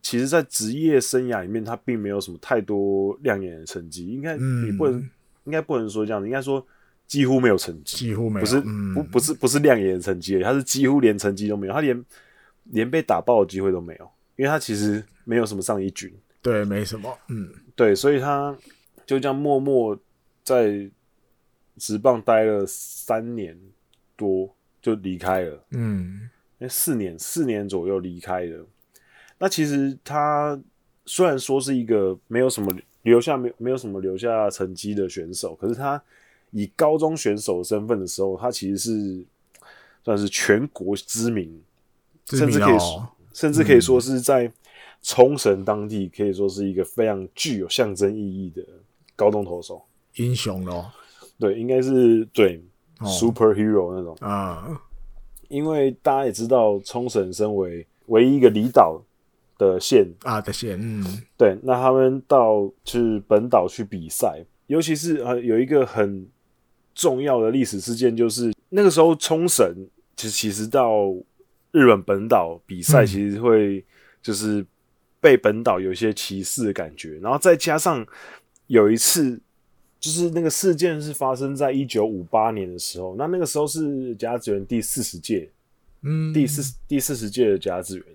[0.00, 4.06] 其实，在职业生涯里面，他并没有什么太多亮眼的成绩。
[4.06, 5.10] 应该你不能，嗯、
[5.44, 6.26] 应该不能说这样子。
[6.26, 6.64] 应该说
[7.06, 8.46] 几乎没有成绩，几乎没有。
[8.46, 11.72] 不是，嗯、不，不是，不是亮眼的成绩，他是几乎连成绩都没有。
[11.74, 12.04] 他连
[12.70, 16.10] 连被打爆的机会都没有，因为他其实没有什么上一军。
[16.40, 17.14] 对，没什么。
[17.28, 18.56] 嗯，对，所以他
[19.04, 19.98] 就这样默默
[20.42, 20.88] 在
[21.76, 23.58] 职棒待了三年
[24.16, 24.48] 多，
[24.80, 25.64] 就离开了。
[25.72, 26.30] 嗯，
[26.66, 28.58] 四年，四年左右离开的。
[29.38, 30.58] 那其实他
[31.04, 36.02] 虽然说是一个没有什么留下没没有什么留下成绩的选手，可是他
[36.50, 39.24] 以高中选手身份的时候，他其实是
[40.02, 41.62] 算是全国知名，
[42.24, 44.50] 知名哦、甚至可以说，甚至可以说是在
[45.02, 48.62] 冲绳当地可以说是一个非常具有象征意义的
[49.14, 49.80] 高中投手，
[50.16, 50.90] 英雄咯，
[51.38, 52.60] 对，应该是对、
[52.98, 54.16] 哦、superhero 那种。
[54.20, 54.80] 啊，
[55.48, 59.02] 因为大家也知道，冲绳身为唯一一个离岛。
[59.58, 61.04] 的县啊的县，嗯，
[61.36, 66.24] 对，那他们到去本岛去比赛，尤其是呃有一个很
[66.94, 69.74] 重要的历史事件，就是那个时候冲绳
[70.14, 71.12] 其实其实到
[71.72, 73.84] 日本本岛比赛，其实会
[74.22, 74.64] 就是
[75.20, 78.06] 被本岛有一些歧视的感觉，然后再加上
[78.68, 79.40] 有一次
[80.00, 85.50] 就是那个事件是发生在一九五八年的时候，那那个时候是甲子园第四十届，
[86.02, 88.06] 嗯，第四第四十届的甲子园。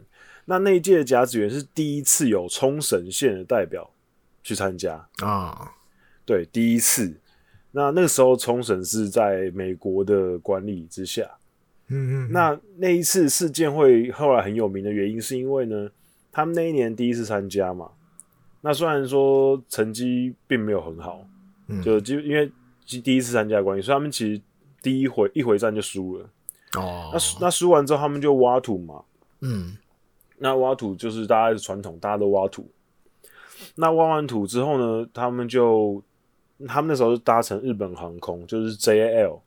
[0.46, 3.90] 那那一届的甲子园是第一次有冲绳县的代表
[4.44, 5.72] 去参加啊，
[6.26, 7.14] 对，第一次。
[7.72, 11.24] 那那个时候冲绳是在美国的管理之下，
[11.88, 12.32] 嗯嗯。
[12.32, 15.90] 那那一次事件会后来很有名的原因，是因为呢，
[16.32, 17.90] 他们那一年第一次参加嘛。
[18.62, 21.26] 那虽然说成绩并没有很好，
[21.82, 22.52] 就就因为
[22.86, 24.42] 第一次参加的关系，所以他们其实
[24.82, 26.30] 第一回一回战就输了。
[26.78, 29.04] 哦，那那输完之后，他们就挖土嘛，
[29.42, 29.78] 嗯。
[30.40, 32.70] 那挖土就是大家的传统，大家都挖土。
[33.76, 36.04] 那挖完土之后呢，他们就
[36.68, 39.40] 他们那时候是搭乘日本航空，就是 JAL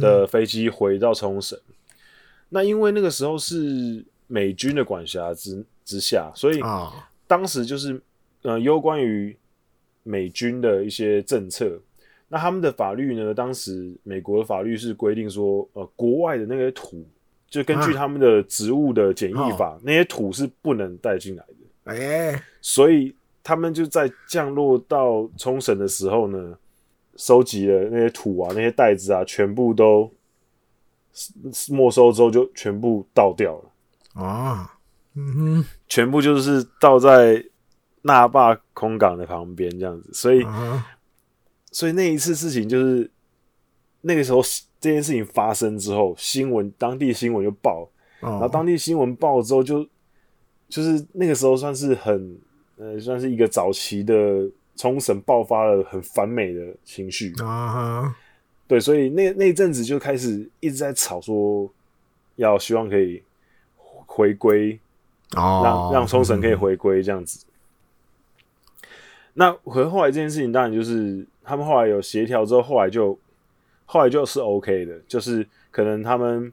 [0.00, 1.58] 的飞机回到冲绳。
[2.50, 6.60] 那因为那个时候是美军的管辖之之下，所以
[7.26, 8.00] 当时就是
[8.42, 9.36] 呃有关于
[10.02, 11.78] 美军的一些政策。
[12.28, 17.04] 那他们的法律呢，当时美国的法律是规定说，呃，国外的那些土。
[17.48, 21.92] 就根据他们的植物的检疫法，啊，那些土是不能带进来的。
[21.92, 21.96] 哎，
[22.30, 26.56] 欸，所以他们就在降落到冲绳的时候呢，
[27.16, 30.08] 收集了那些土啊，那些袋子啊，全部都
[31.70, 34.22] 没收之后就全部倒掉了。
[34.22, 34.78] 啊，
[35.16, 37.44] 嗯哼，全部就是倒在
[38.02, 40.82] 那霸空港的旁边这样子，所以、嗯、
[41.70, 43.10] 所以那一次事情就是
[44.00, 44.40] 那个时候
[44.80, 47.88] 这件事情发生之后，新闻当地新闻就报，
[48.20, 49.86] 哦、然后当地新闻报之后就
[50.68, 52.38] 就是那个时候算是很
[52.76, 54.14] 呃算是一个早期的
[54.76, 58.14] 冲绳爆发了很反美的情绪啊，嗯、
[58.66, 61.70] 对，所以那那一阵子就开始一直在吵说
[62.36, 63.22] 要希望可以
[63.76, 64.78] 回归。
[65.36, 67.46] 哦，让让冲绳可以回归这样子。
[69.30, 73.18] 嗯、那和后来这件事情，当然就是他们后来有协调之后，后来就
[73.86, 76.52] 后来就是 OK 的，就是可能他们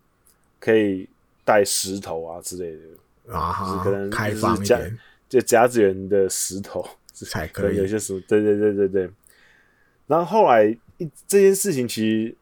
[0.59, 1.07] 可以
[1.43, 4.97] 带石头啊之类的啊，就是可能开放一点，
[5.29, 9.09] 就甲子园的石头才可以，有些什么，对对对对对。
[10.07, 10.65] 然后后来
[10.97, 12.35] 一这件事情，其实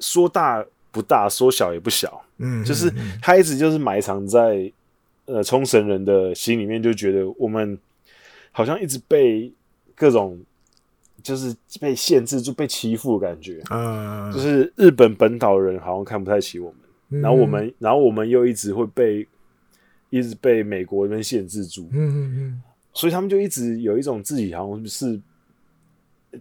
[0.00, 4.72] 说大不大，说小也不小，嗯，就是他一直就是埋藏在。
[5.28, 7.76] 呃，冲绳人的心里面就觉得我们
[8.52, 9.52] 好像一直被
[9.96, 10.38] 各种
[11.22, 13.60] 就是被限制，就被欺负的感觉。
[13.70, 16.80] 嗯，就是日本本岛人好像看不太起我们，
[17.10, 19.26] 嗯、然后我们，然后我们又一直会被
[20.10, 21.88] 一直被美国那边限制住。
[21.90, 25.20] 嗯嗯嗯，所以他们就一直有一种自己好像是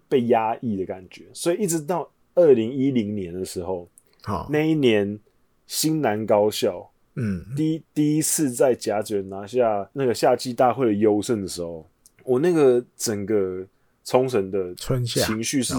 [0.07, 1.23] 被压抑的感觉。
[1.33, 3.87] 所以一直到二零一零年的时候，
[4.21, 5.17] 好，那一年
[5.65, 6.91] 新南高校。
[7.17, 11.87] 嗯，第一第一次在甲子园拿下那个夏季大会的优胜的时候，
[12.25, 13.65] 我那个整个
[14.03, 15.73] 冲绳的情绪是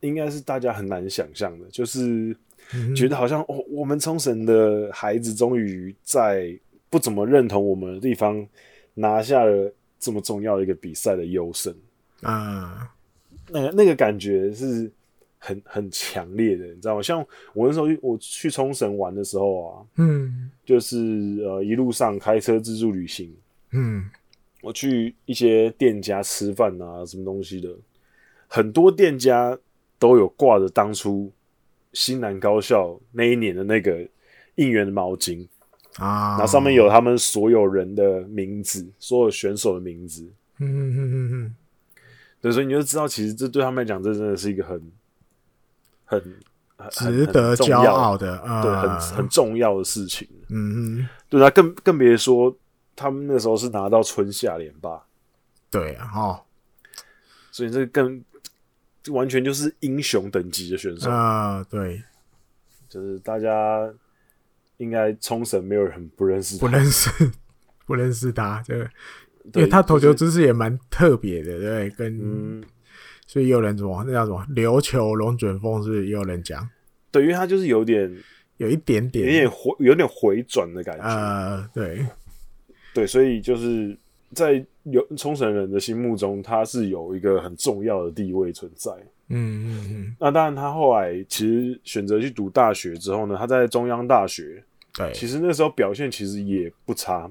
[0.00, 2.34] 应该是大家很难想象的，就是
[2.96, 6.58] 觉得好像哦，我们冲绳的孩子终于在
[6.88, 8.46] 不怎么认同我们的地方
[8.94, 11.74] 拿下了这么重要的一个比赛的优胜
[12.22, 12.92] 啊，
[13.48, 14.90] 那个那个感觉是。
[15.42, 17.00] 很很强烈的，你知道吗？
[17.00, 20.98] 像我那时候我去冲绳玩的时候啊，嗯，就是
[21.42, 23.34] 呃一路上开车自助旅行，
[23.70, 24.04] 嗯，
[24.62, 27.68] 我去一些店家吃饭啊，什么东西的，
[28.46, 29.58] 很多店家
[29.98, 31.32] 都有挂着当初
[31.92, 34.06] 新南高校那一年的那个
[34.56, 35.46] 应援的毛巾
[35.96, 40.22] 啊，那上面有他们所有人的名字，所有选手的名字，
[40.58, 41.56] 嗯嗯嗯嗯嗯，
[42.40, 44.80] 对，所以你就知道，其实这对他们来讲，这真的是一个很。
[46.10, 46.20] 很，
[46.76, 50.26] 很值得骄傲的，嗯、对，很很重要的事情。
[50.48, 52.52] 嗯嗯，对啊，更更别说
[53.00, 55.02] 他们那时候是拿到春夏联霸，
[55.70, 56.40] 对啊，哦，
[57.50, 58.22] 所以这更
[59.08, 61.10] 完全就是英雄等级的选手。
[61.10, 62.02] 啊、呃，对，
[62.88, 63.90] 就是大家
[64.76, 67.10] 应该冲绳没有人不认识，不认识，
[67.86, 68.84] 不认识他，这个，
[69.54, 72.18] 因为他投球姿势也蛮特别的，对，跟。
[72.20, 72.64] 嗯。
[73.26, 76.68] 所以也有人怎么那叫什么琉球龙卷风，是也有人讲，
[77.12, 78.12] 对，因为他就是有点
[78.56, 79.24] 有一点点。
[79.24, 82.04] 有点回有点回转的感觉，呃，对
[82.92, 83.96] 对，所以就是
[84.32, 88.90] 在有冲绳人的心目中，他是有一个很重要的地位存在。
[89.28, 90.16] 嗯嗯嗯。
[90.18, 94.62] 那当然，他后来其实选择去读大学之后呢，他在中央大学，
[94.96, 97.30] 对，其实那时候表现其实也不差。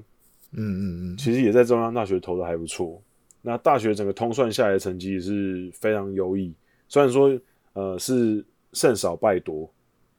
[0.52, 0.82] 嗯嗯
[1.14, 3.00] 嗯，其实也在中央大学投的还不错。
[3.42, 6.52] 那大学整个通算下来的成绩也是非常优异，
[6.88, 7.38] 虽然说
[7.72, 9.70] 呃是胜少败多，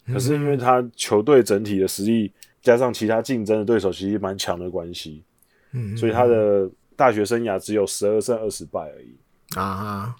[0.07, 5.21] 可是因为他球队整体的实力加上其他竞争的对手其实蛮强的关系，
[5.73, 9.15] 嗯，所以他的大学生涯只有十二胜二十败而已
[9.55, 10.15] 啊。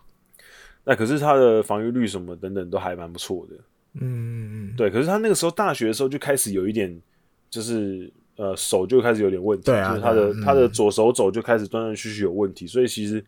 [0.83, 3.55] 那可是他的防御率什么等等都还蛮不错的，
[3.95, 4.89] 嗯嗯，对。
[4.89, 7.01] 可是他那个时候大学的时候就开始有一点
[7.49, 8.11] 就是。
[8.37, 13.23] 呃，手就开始有点问题，对啊，就是他的、嗯、他的左手肘就开始断断续续有问题，所以其实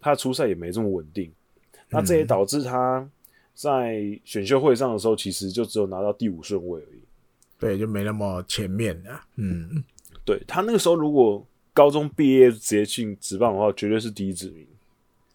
[0.00, 1.30] 他出赛也没这么稳定。
[1.90, 3.08] 那这也导致他
[3.54, 7.00] 在选秀会上的时候，其实就只有拿到第五顺位而已。
[7.60, 9.10] 对，就没那么前面的。
[9.36, 9.84] 嗯，
[10.24, 14.66] 对，他那个时候如果高中毕业直接进职棒的话，绝对是第一指名。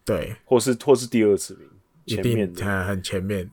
[0.03, 1.69] 对，或是或是第二指名，
[2.07, 3.47] 前面的很前面。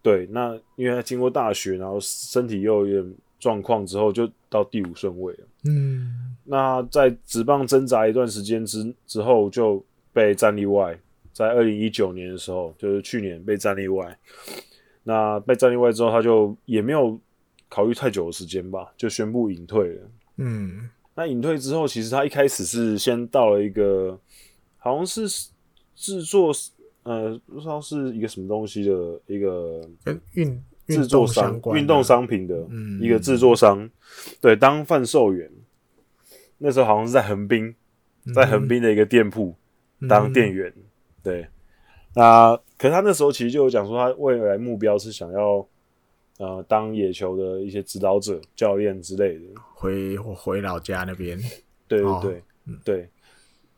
[0.00, 3.14] 对，那因为他经过大学，然后身体又有点。
[3.40, 5.46] 状况之后就到第五顺位了。
[5.68, 9.80] 嗯，那在职棒挣扎一段时间之之后，就
[10.12, 10.98] 被战例外。
[11.32, 14.18] 在二零一九年的时候，就是去年被战例外。
[15.04, 17.16] 那被战例外之后，他就也没有
[17.68, 20.10] 考虑太久的时间吧，就宣布隐退了。
[20.38, 24.16] 嗯，那隐退之后，其实他一开始是先到了一个
[24.76, 25.50] 好像是
[25.96, 26.52] 制作，
[27.02, 30.62] 呃，不知道是一个什么东西的一个跟运。
[30.86, 32.66] 制作商，运动商品的
[32.98, 33.90] 一个制作商，嗯、
[34.40, 35.50] 对，当贩售员。
[36.56, 37.74] 那时候好像是在横滨，
[38.34, 39.54] 在横滨的一个店铺
[40.08, 40.72] 当店员。
[40.74, 40.82] 嗯、
[41.22, 41.46] 对，
[42.14, 45.68] 那可是他那时候其实就有讲说，他未来目标是想要
[46.38, 51.38] 呃当野球的一些指导者、教练之类的，回回老家那边。
[51.86, 52.42] 对对对、哦、
[52.84, 53.08] 对。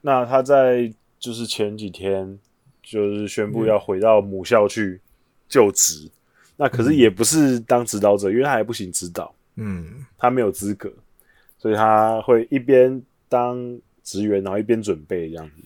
[0.00, 2.38] 那他在就是前几天
[2.82, 5.00] 就是宣布要回到母校去
[5.48, 6.10] 就职，嗯、
[6.56, 10.90] 那可是也不是当指导者，因为他还不行指导，嗯，他没有资格，
[11.58, 15.62] 所以他会一边当职员，然后一边准备这样子，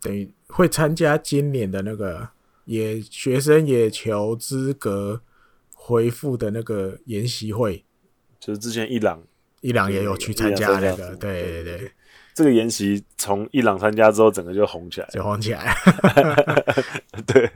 [0.00, 2.28] 等于会参加今年的那个
[2.66, 5.20] 野学生野球资格
[5.86, 7.84] 恢复的那个研习会，
[8.40, 9.22] 就是之前伊朗。
[9.60, 11.92] 伊朗也有去参加那个，对对对，
[12.34, 15.74] 这个研习从伊朗参加之后，整个就红起来，就红起来。
[17.26, 17.50] 对，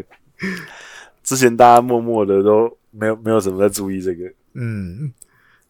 [1.23, 4.25] 之前大家默默的都没有没有什么在注意这个。
[4.55, 5.13] 嗯，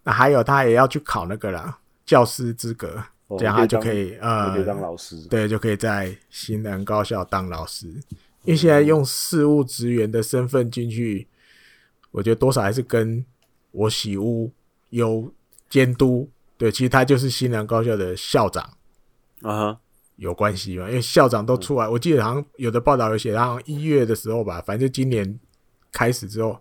[0.05, 3.03] 那还有他也要去考那个啦，教师资格，
[3.39, 7.89] 这样他就可以呃，可以当老师，对，就可以在新南高校当老师。
[8.45, 11.27] 因为现在用事务职员的身份进去，
[12.11, 13.25] 我觉得多少还是跟
[13.71, 14.53] 我喜屋
[14.91, 15.33] 有。
[15.71, 18.65] 监督对，其实他就是新南高校的校长
[19.43, 19.79] 啊，uh huh.
[20.17, 20.89] 有关系嘛？
[20.89, 25.39] 因为校长都出来，我记得好像有的报道有写，然后一月的时候吧，反正今年
[25.93, 26.59] 开始之后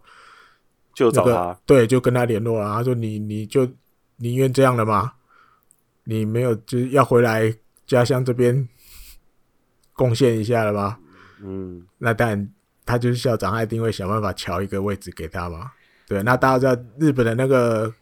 [0.94, 2.66] 就找他，那个、对，就跟他联络了。
[2.74, 3.66] 他说你：“你你就
[4.18, 5.14] 宁愿这样了吗？
[6.04, 8.68] 你没有就是要回来家乡这边
[9.94, 11.00] 贡献一下了吗？”
[11.42, 12.54] 嗯，那当然，
[12.88, 15.72] 他就是校长，他一定会想办法瞧一个位置给他嘛。
[16.08, 17.94] 对，那大家知道日本的那个。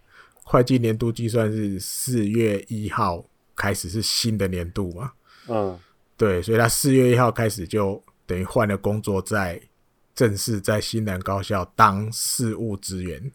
[0.48, 3.26] 会计年度计算是四月一号
[3.56, 5.12] 开始是新的年度嘛？
[5.48, 5.80] 嗯，
[6.16, 9.60] 对，所以他四月一号开始就等于换了工作，在
[10.14, 13.32] 正式在新南高校当事务职员。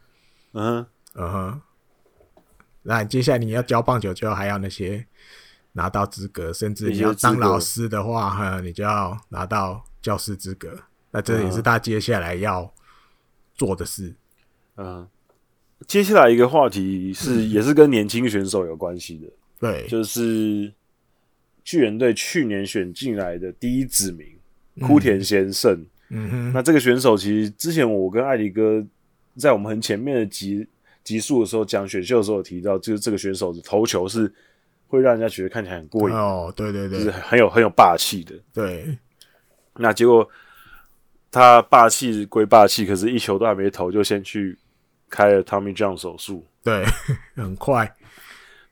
[0.53, 1.61] 嗯嗯哼，
[2.83, 5.05] 那接下来你要教棒球，就要还要那些
[5.73, 10.79] 拿到资格，甚至你要当老师的话，哈，你就要拿到教师资格。
[11.11, 12.73] 那这也是他接下来要
[13.55, 14.15] 做的事。
[14.77, 15.09] 嗯。
[15.87, 19.27] 接下来一个话题是，也是跟年轻选手有关系的。
[19.59, 20.71] 对，就是
[21.65, 24.27] 巨人队去年选进来的第一指名
[24.87, 25.87] 枯田贤胜。
[26.11, 28.87] 嗯哼，那这个选手其实之前我跟艾迪哥
[29.37, 30.69] 在我们很前面的集
[31.03, 34.31] 集数的时候讲选秀的时候有提到，就是这个选手的投球是
[34.87, 36.15] 会让人家觉得看起来很过瘾。
[36.15, 38.35] 哦，对对对，就是很有很有霸气的。
[38.53, 38.99] 对，
[39.77, 40.29] 那结果
[41.31, 44.59] 他霸气归霸气，可是一球都还没投，就先去。
[45.13, 46.85] 开了 Tommy John 手术，对，
[47.35, 47.97] 很快，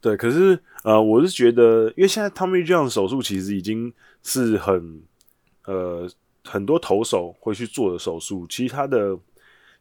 [0.00, 0.16] 对。
[0.16, 3.92] 可是，呃，我是觉得，因为现在 Tommy John 手术其实已经
[4.22, 5.02] 是很，
[5.64, 6.08] 呃，
[6.44, 8.46] 很多投手会去做的手术。
[8.48, 9.18] 其实他的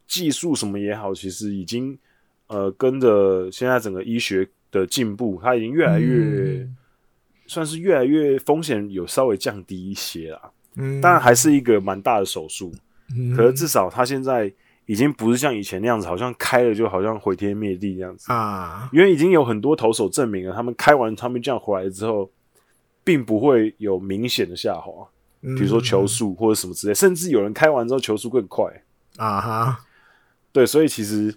[0.08, 1.96] 技术什么也好，其实已经，
[2.48, 6.76] 呃，跟着现在整个医学的进步，他已经越来越，嗯、
[7.46, 10.52] 算是越来越风险有稍微降低一些啦。
[10.78, 12.74] 嗯，当然还是一个蛮大的手术，
[13.16, 14.54] 嗯、可是至少他现在。
[14.90, 18.32] 已经不是像以前那样子，好像开了就好像毁天灭地这样子。
[18.32, 18.90] 啊！
[18.94, 22.32] 因为已经有很多投手证明了，他们开完他们这样回来之后，
[23.04, 25.06] 并不会有明显的下滑，
[25.42, 28.66] 比如说球速或者什么之类，甚至有人开完之后球速更快。
[29.18, 29.80] 啊哈！
[30.54, 31.36] 对，所以其实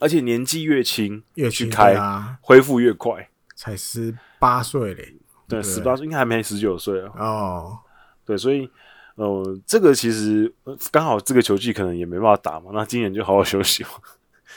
[0.00, 5.14] 而且年纪越轻越去开啊，恢复越快，才十八岁嘞，
[5.46, 7.12] 对，十八岁应该还没十九岁啊。
[7.16, 7.78] 哦，
[8.26, 8.68] 对，所以。
[9.16, 10.52] 呃，这个其实
[10.92, 13.88] 刚好这个球季可能也没办法打嘛，那今年就好好休息嘛。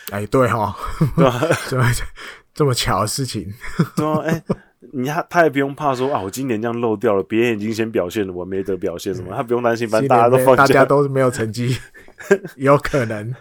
[0.09, 0.76] 哎，对哈，
[1.15, 1.41] 对吧？
[1.70, 1.86] 这么
[2.53, 3.53] 这么巧的事情，
[3.95, 4.43] 对啊，哎，
[4.91, 11.78] 你他他也不用怕说啊，我今年这样漏掉了，别人已经先表现了，我没得表现什么，他不用担心，反正大家都放假，大家都是没有成绩，
[12.57, 13.34] 有可能，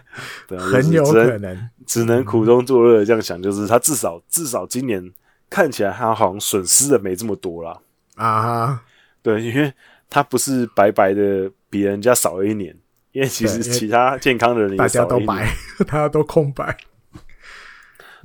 [0.47, 5.11] 对，很有可能，只能苦中作乐这样想，就是他至少至少今年
[5.49, 7.77] 看起来他好像损失的没这么多啦。
[8.15, 8.81] 啊哈，
[9.21, 9.73] 对，因为。
[10.09, 12.75] 他不是白白的比人家少了一年，
[13.11, 16.77] 因为其实其他健康的人也少了一年，大家都白， 大家都空白。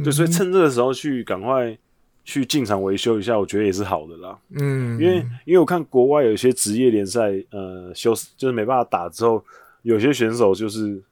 [0.03, 1.77] 对，所以趁这个时候去赶快
[2.25, 4.39] 去进场维修一下，我觉得也是好的啦。
[4.59, 9.45] 嗯，因为因为我看国外有些职业联赛，呃，休就是没办法打之后，
[9.83, 11.03] 有些选手就是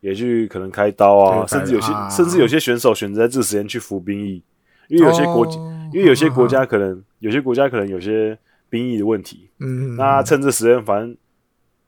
[0.00, 4.42] 也去可能开刀啊，甚至有些甚至有些选手选择在这个时间去服兵役，
[4.88, 5.46] 因为有些国
[5.92, 8.36] 因为有些国家可能有些国家可能有些。
[8.68, 11.16] 兵役的问题，嗯，那趁这时间，反正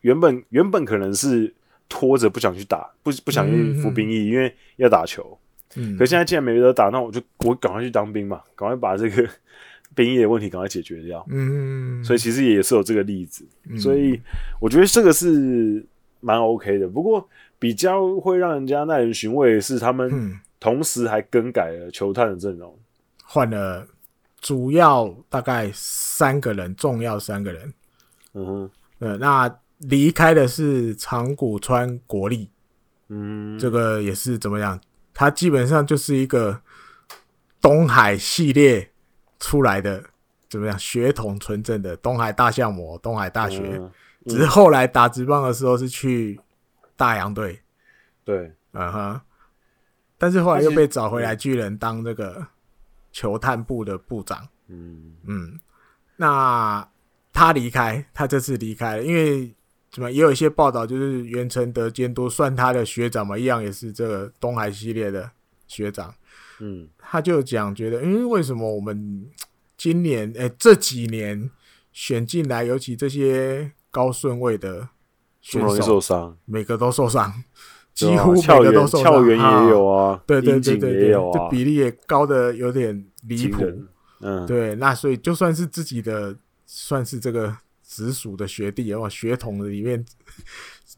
[0.01, 1.53] 原本原本可能是
[1.87, 5.37] 拖着不想去打，不不想去服兵役，因为要打球。
[5.75, 9.29] 嗯，可现在既然没得打，那我就我赶快去当兵嘛，赶快把这个
[9.93, 11.23] 兵役的问题赶快解决掉。
[11.29, 13.45] 嗯，所以其实也是有这个例子，
[13.77, 14.19] 所以
[14.59, 15.85] 我觉得这个是
[16.21, 16.87] 蛮 OK 的。
[16.87, 17.27] 不过
[17.59, 22.75] 比较会让人家耐人寻味的是，他们同时还更改了球探的阵容，
[23.23, 23.85] 换了。
[24.41, 27.73] 主要大概三个人，重要三个人。
[28.33, 32.49] 嗯哼，呃，那离开的是长谷川国立。
[33.07, 34.79] 嗯，这个也是怎么样？
[35.13, 36.61] 他基本上就是一个
[37.59, 38.91] 东海系列
[39.39, 40.03] 出来的
[40.47, 43.81] 怎么样血统纯正的东海大象魔、东海大学，
[44.27, 46.39] 只是后来打直棒的时候是去
[46.95, 47.59] 大洋队，
[48.23, 49.21] 对，嗯哼，
[50.17, 52.45] 但是后来又被找回来巨人当这个
[53.11, 55.13] 球探部的部长，嗯。
[55.25, 55.59] 嗯，
[56.17, 56.87] 那
[57.31, 59.55] 他离开，他这次离开了，因为
[59.91, 65.31] 怎么也有一些报道，就是袁成德监督算他的学长嘛，一样也是这个东海系列的
[65.67, 66.13] 学长，
[66.59, 69.29] 嗯，他就讲觉得，因为为什么我们
[69.77, 71.49] 今年诶、欸、这几年
[71.91, 74.89] 选进来，尤其这些高顺位的
[75.41, 77.43] 选手，受伤，每个都受伤，
[78.07, 83.65] 几乎每个都受伤，校园也有啊，对对对对对，这比例也高的有点离谱，
[84.21, 86.35] 嗯，对，那所以就算是自己的，
[86.65, 90.03] 算是这个直属的学弟，然后血统里面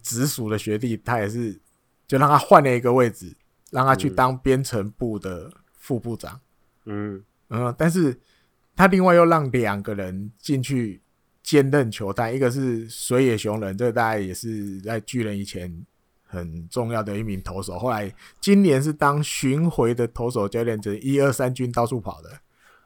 [0.04, 1.60] 直属的学弟，他也是
[2.08, 3.36] 就让他换了一个位置，
[3.72, 6.39] 让他去当编程部的副部长，
[6.86, 7.24] 嗯。
[7.54, 8.18] 嗯，但是
[8.78, 11.02] 他另外又让两个人进去
[11.43, 15.86] 兼任球探，一个是水野雄人，这个大概也是在巨人以前
[16.32, 22.39] 很重要的一名投手，后来今年是当巡回的投手教练，这一二三军到处跑的，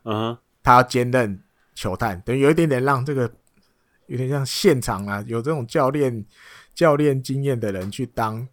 [0.04, 1.40] 嗯，他要兼任
[1.76, 3.32] 球探，等于有一点点让这个
[4.08, 6.26] 有点像现场啊，有这种教练
[6.74, 8.48] 教练经验的人去当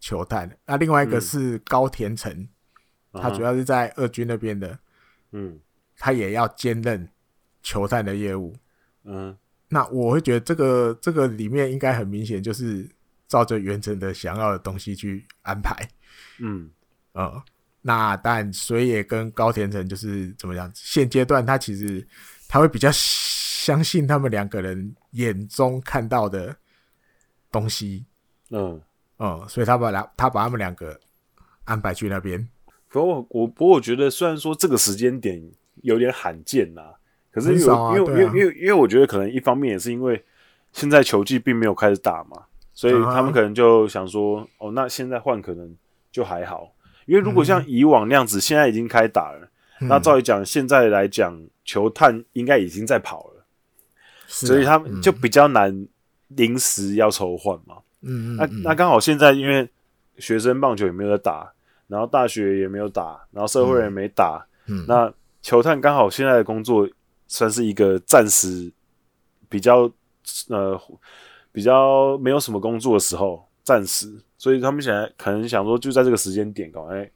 [0.00, 0.58] 球探。
[0.66, 2.48] 那另外一个是高田诚，
[3.12, 4.78] 嗯，他主要是在二军那边的，
[5.30, 5.60] 嗯，
[5.96, 7.08] 他也要兼任
[7.62, 8.54] 球探的业务。
[9.04, 9.36] 嗯，
[9.68, 12.88] 那我会觉得这个这个里面应该很明显就是
[13.28, 15.76] 照着原成的想要的东西去安排。
[16.38, 16.70] 嗯，
[17.12, 17.42] 呃，
[17.82, 20.70] 那但水野跟高田诚就是怎么讲？
[20.74, 22.06] 现阶段他其实
[22.48, 26.56] 他会比较相信他们两个人眼中看到的
[27.50, 28.04] 东西。
[28.50, 28.80] 嗯
[29.18, 30.98] 嗯，所以他把两他把他们两个
[31.64, 32.48] 安排去那边。
[32.88, 35.42] 不过我我不过我觉得虽然说这个时间点
[35.82, 36.82] 有点罕见呐。
[37.30, 40.24] 可是因为、啊、因为因为因为因为我觉得可能一方面也是因为
[40.70, 42.44] 现在球季并没有开始打嘛，
[42.74, 45.74] 所以他们可能就想说，嗯、哦，那现在换可能
[46.12, 46.74] 就还好，
[47.06, 49.48] 因为如果像以往那样子，现在已经开打了，
[49.80, 55.86] 嗯、那照理讲，现在来讲，球探应该已经在跑了，啊、所以他们就比较难
[56.28, 57.76] 临时要抽换嘛。
[58.02, 59.68] 嗯嗯，那那刚好现在因为
[60.18, 61.52] 学生棒球也没有在打，
[61.86, 66.88] 然后大学也没有打，然后社会人也没打，嗯，那球探刚好现在的工作。
[67.26, 68.70] 算是一个暂时
[69.48, 69.90] 比较
[70.50, 70.78] 呃
[71.54, 77.08] 比较没有什么工作的时候，暂时，所以他们现在可能想说，就在这个时间点搞哎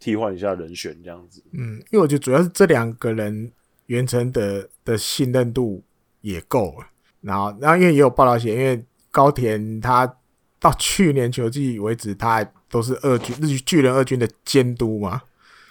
[0.00, 1.42] 替换一下人选这样子。
[1.52, 3.52] 嗯，因为我觉得主要是这两个人
[3.88, 5.82] 袁成的的信任度
[6.22, 6.86] 也够了，
[7.20, 10.10] 然后然后因为也有报道写，因为高田他
[10.58, 15.20] 到去年球季为止，他都是二军日巨人二军的监督嘛，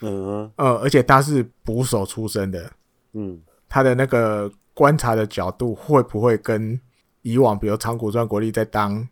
[0.01, 2.71] 嗯呃，而且他是捕手出身的，
[3.13, 3.41] 嗯。
[3.67, 6.79] 他的那个观察的角度会不会跟
[7.25, 9.07] 以往，比如长谷川国立在当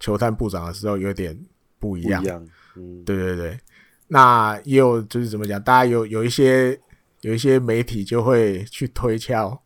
[0.00, 1.38] 球探部长的时候有点
[1.78, 2.20] 不一样？
[2.20, 3.56] 不一样，嗯，对对对。
[4.08, 6.78] 那也有就是怎么讲，大家有有一些
[7.20, 9.62] 有一些媒体就会去推敲。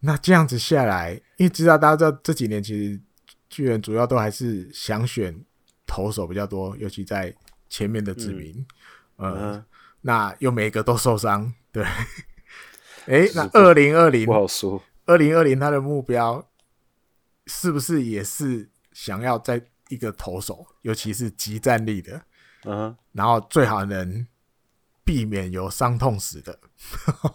[0.00, 3.00] 那这样子下来，因为知道大家知道这几年其实
[3.48, 5.32] 巨人主要都还是想选
[5.86, 7.32] 投手比较多，尤其在
[7.68, 8.66] 前面的指名，
[9.18, 9.64] 嗯，呃，
[10.00, 11.84] 那又每个都受伤，对。
[13.06, 14.82] 哎，那二零二零不好说。
[15.06, 16.44] 二零二零他的目标
[17.46, 22.22] 是不是也是想要在一个投手，尤其是极战力的，
[22.64, 22.96] 嗯、uh，huh.
[23.12, 24.26] 然后最好能
[25.04, 26.58] 避免有伤痛史的，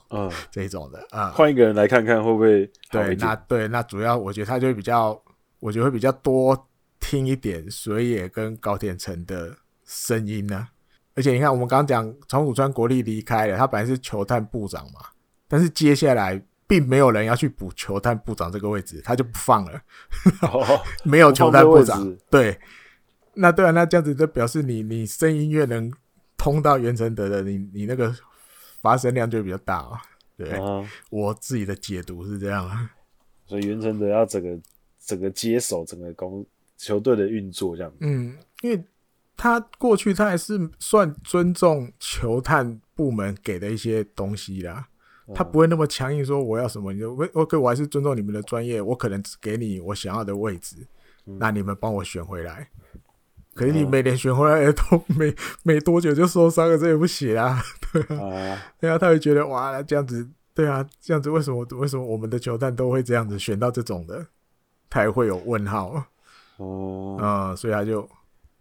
[0.10, 0.34] 嗯、uh，huh.
[0.51, 2.66] 这种的啊，换、uh, 一个人来看看会不会？
[2.89, 5.22] 对，那对，那主要我觉得他就会比较，
[5.60, 6.68] 我觉得会比较多
[6.99, 9.55] 听一点水野跟高田诚的
[9.86, 10.70] 声音呢、啊。
[11.16, 15.01] 而且你看，我们刚刚讲长谷川国立离开了，他本来是球探部长嘛。
[15.47, 19.82] 但是接下来并没有人要去补球探部长这个位置， 他就不放了，
[20.43, 22.15] 哦、没有球探部长。
[22.30, 22.59] 对，
[23.34, 25.91] 那对啊，那这样子就表示你你声音越能
[26.38, 28.15] 通到袁成德的，你你那个
[28.82, 29.99] 发声量就比较大啊。
[30.38, 32.91] 对，哦、我自己的解读是这样啊。
[33.47, 34.49] 所以袁成德要整个
[35.03, 36.45] 整个接手整个公
[36.78, 37.91] 球队的运作这样。
[38.01, 38.84] 嗯，因为
[39.36, 44.88] 他过去他还是算尊重球探部门给的一些东西啦。
[45.36, 50.75] 他不会那么强硬说我要什么，你就我 OK，我还是尊重你们的专业，我可能只给你我想要的位置，
[51.25, 52.67] 嗯、那你们帮我选回来。
[53.55, 57.61] 可是你每年选回来都 没没多久就受伤了，这也不行啊，
[57.91, 58.61] 对啊，啊。
[58.80, 64.25] 对啊，他会觉得哇，那这样子，对啊，这样子为什么为什么我们的球探都会这样子选到这种的，
[64.89, 66.01] 他也会有问号
[66.57, 68.07] 哦，嗯，所以他就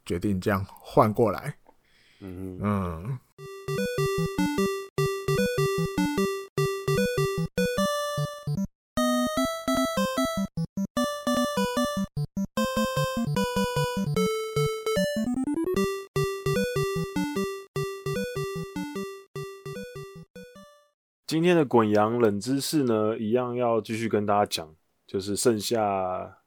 [0.05, 1.55] 决定这样换过来，
[2.21, 2.59] 嗯。
[2.61, 3.19] 嗯。
[21.29, 24.75] 今天的滚羊冷知识呢，一样要继续跟大家讲，
[25.07, 26.39] 就是剩下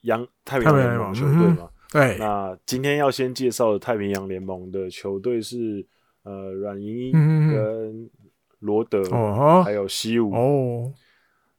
[0.00, 1.70] 洋太平洋联盟球队嘛。
[1.70, 5.86] 嗯、对，那今天要先介绍的太平洋联盟的球队是
[6.24, 8.10] 呃软银跟
[8.58, 10.34] 罗德，哦、还有西武。
[10.34, 10.92] 哦，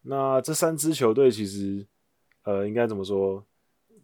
[0.02, 1.88] 那这三支球队其实
[2.44, 3.46] 呃应该怎么说？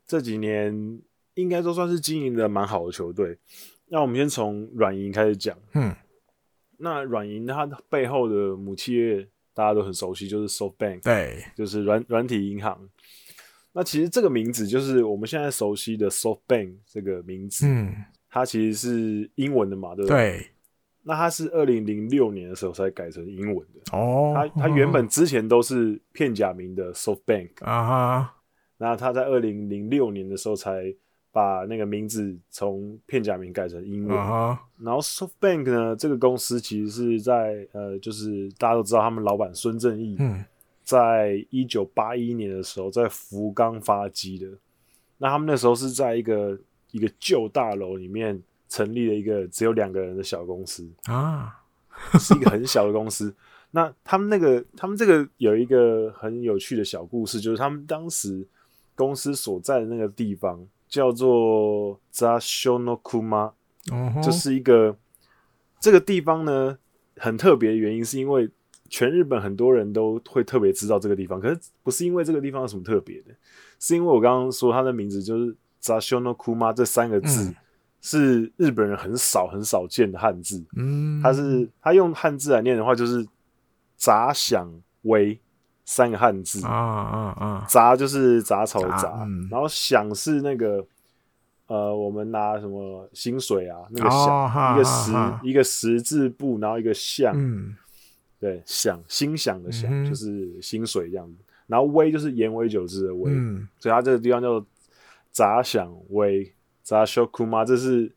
[0.07, 1.01] 这几年
[1.33, 3.37] 应该都算是经营的蛮好的球队。
[3.87, 5.57] 那我们先从软银开始讲。
[5.73, 5.93] 嗯。
[6.83, 12.77] 那软银它背后的母企业大家都很熟悉，就是 SoftBank，对，就是软软体银行。
[13.71, 17.95] 那其实这个名字就是我们现在熟悉的 SoftBank 这个名字，嗯，
[18.29, 20.17] 它其实是英文的嘛，对不对？
[20.17, 20.47] 对。
[21.03, 24.33] 那它是二零零六年的时候才改成英文的哦。
[24.35, 28.35] 它它原本之前都是片假名的 SoftBank 啊哈。
[28.77, 30.93] 那它在二零零六年的时候才。
[31.33, 34.57] 把那个名字从片假名改成英文，uh huh.
[34.77, 40.45] 然后 SoftBank 呢，这个公司其实是在呃，就是大家都知道，他们老板孙正义，嗯，
[40.83, 44.47] 在一九八一年的时候在福冈发迹的。
[45.17, 46.55] 那他们那时候是在一个
[46.91, 51.59] 一个旧大楼里面成立了一个只有两个人的小公司啊
[52.11, 52.19] ，uh.
[52.19, 53.33] 是一个很小的公司。
[53.71, 58.47] 那他们那个他们这个有一个很有趣的小故事，就是他们当时
[58.93, 60.63] 公司所在的那个地方。
[60.93, 63.51] 叫做 Zasshonokuma，
[64.21, 64.95] 就是一个
[65.79, 66.77] 这个地方呢，
[67.17, 68.47] 很特别的原因是因为
[68.89, 73.33] 全日本很多人都会特别知道这个地方，可是不是因为这个地方有什么特别的，
[73.79, 77.51] 是因为我刚刚说它的名字就是 Zasshonokuma 这三个字
[77.99, 83.27] 是日本人很少很少见的汉字，嗯，它是它用汉字来念的话就是
[83.97, 84.71] 杂响
[85.01, 85.39] 威。
[85.85, 86.65] 三个汉字。
[86.65, 87.65] 啊啊啊！
[87.67, 90.85] 杂就是杂草的杂，嗯、然后响是那个
[91.67, 95.11] 呃，我们拿什么薪水啊，那个响、哦、一个十
[95.49, 97.75] 一个十字部，然后一个象，嗯，
[98.39, 104.65] 对，响心想的想、嗯、就是薪水这样子，然后微就是烟威酒之的微，嗯，所以它这个地方叫做
[105.31, 108.11] 杂响微杂修库吗，这是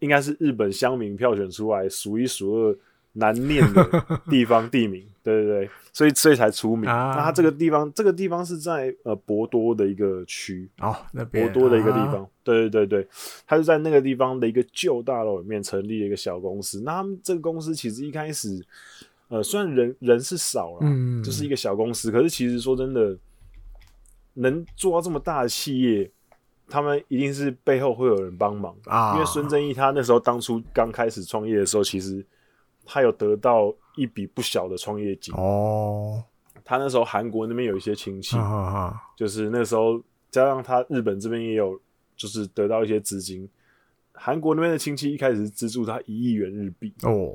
[0.00, 2.76] 应该是日本乡民票选出来数一数二。
[3.14, 6.88] 难念的地方地名， 对对对，所以所以才出名。
[6.88, 13.08] 啊、那它这个地方，这个地方是在呃博多的一个区哦，那博多的一个地方，啊、对对对对，
[13.46, 16.80] 它是在那个地方的一个旧大楼里面成立了一个小公司。
[16.82, 18.64] 那他们这个公司其实一开始，
[19.28, 23.18] 呃，虽然人人是少了，嗯，就是一个小公司，可是其实说真的，
[24.34, 26.08] 能做到这么大的企业，
[26.68, 29.14] 他们一定是背后会有人帮忙啊。
[29.14, 32.24] 因为孙正义他那时候当初刚开始创业的时候，其实。
[32.92, 36.20] 他有得到一笔不小的创业金哦。
[36.64, 41.80] 他那时候韩国那边有一些亲戚，啊啊啊、就是那时候加上他日本这边也有，
[42.16, 43.48] 就是得到一些资金。
[44.12, 47.32] 韩国那边的亲戚一开始是资助他一亿元日币哦。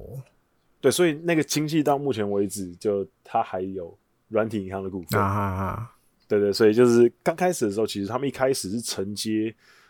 [0.81, 3.97] 对，所以那个亲戚到目前为止，就他还有
[4.27, 5.19] 软体银行的股份。
[6.27, 9.45] 对对，所以就是刚开始的时候，其实他们一开始是承接，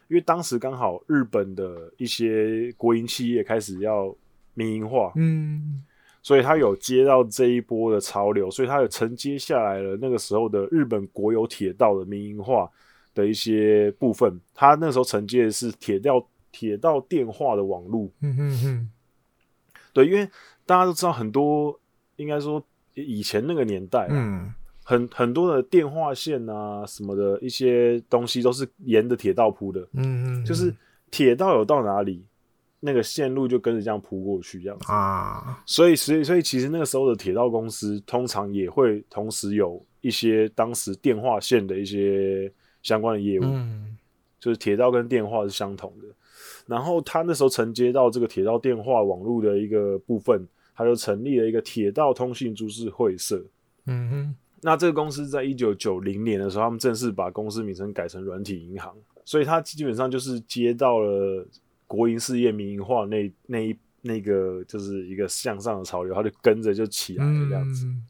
[0.10, 4.16] 因为当时刚好日本的一些国营企业开始要。
[4.56, 5.84] 民营化，嗯，
[6.24, 12.68] 所以他有接到这一波的潮流，所以他有承接下来了那个时候的日本国有铁道的民营化
[13.14, 14.42] 的一些部分。
[14.54, 18.90] 他那时候承接的是铁道铁道电话的网络，嗯嗯嗯，
[19.94, 20.26] 对，因为
[20.66, 21.78] 大家都知道很多，
[22.16, 24.54] 应该说以前那个年代，嗯，
[24.84, 30.74] 很很多的电话线啊什么的一些东西都是沿着铁道铺的，嗯嗯，就是
[31.12, 32.24] 铁道有到哪里。
[32.86, 42.50] 那个线路就跟着这样铺过去，这样子啊，所以，所以，所以，其实那个时候的铁道公司通常也会同时有一些当时电话线的一些
[42.84, 43.98] 相关的业务，嗯，
[44.40, 46.08] 就是铁道跟电话是相同的。
[46.68, 53.44] 然后他那时候承接到这个铁道电话网络的一个部分，他就成立了一个铁道通信株式会社。
[53.88, 61.46] 嗯哼，那这个公司在一九九零年的时候，他们正式把公司名称改成软体银行，所以他基本上就是接到了。
[61.88, 67.86] 国营事业民营化那那一那个就是一个向上的潮流，他就跟着就起来了这样子。
[67.86, 68.04] 嗯、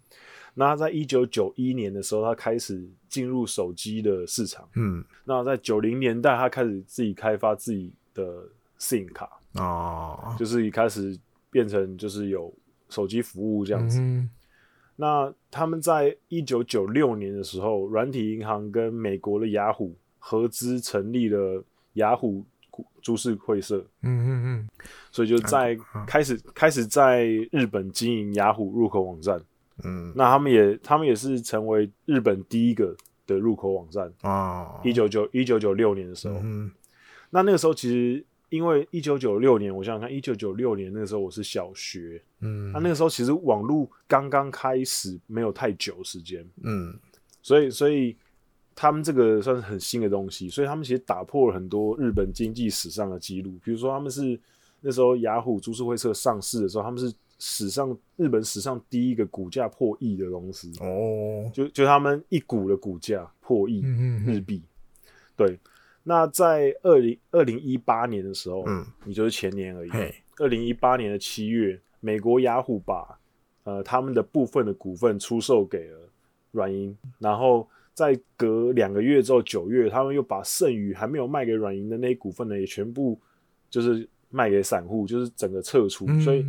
[0.54, 4.68] 那他在一九九一年的时候，他开始进入手机的市场。
[4.76, 8.48] 嗯，那在九零年代，他开始自己开发自己的
[8.78, 11.18] SIM 卡哦，就是一开始
[11.50, 12.54] 变成就是有
[12.90, 14.00] 手机服务这样子。
[14.02, 14.30] 嗯、
[14.98, 21.64] 那他们在一九九六年的时候，软体银行跟美国的雅虎合资成立了
[21.94, 22.46] 雅虎。
[23.06, 24.70] 株式会社，嗯嗯嗯，
[25.12, 25.78] 所以就在
[26.08, 29.40] 开始、啊、开始在日本经营雅虎入口网站，
[29.84, 32.96] 嗯，那他们也他们也是成为日本第一个
[33.28, 34.12] 的入口网站。
[34.22, 36.72] 啊，一九九一九九六年的时候，嗯，
[37.30, 46.92] 那那个时候其实因为一九九六年，我想想看，一九九六年那个时候我是小学，嗯，那那个时候其实网络刚刚开始，没有太久时间，嗯，
[47.44, 48.18] 所以所以
[48.76, 54.40] 他们这个算是很新的东西，所以他们其实打破了很多日本经济史上的记录，比如说他们是
[54.82, 57.12] 那时候雅虎株式会社上市的时候，他们是。
[57.38, 63.82] 史上日本史上第一个股价破亿的公司哦，就就他们一股的股价破亿
[64.26, 65.60] 日币，嗯，对。
[66.02, 69.90] 那在二零二零一八年的时候，嗯，也就是前年而已。
[69.90, 73.20] 嘿，二零一八年的七月，美国雅虎把
[73.66, 76.00] 呃他们的部分的股份出售给了
[76.52, 83.20] 软银，然后在隔两个月之后，九月他们又把剩余还没有卖给软银的那一股份呢，也全部
[83.68, 86.46] 就是卖给散户，就是整个撤出，嗯，所以。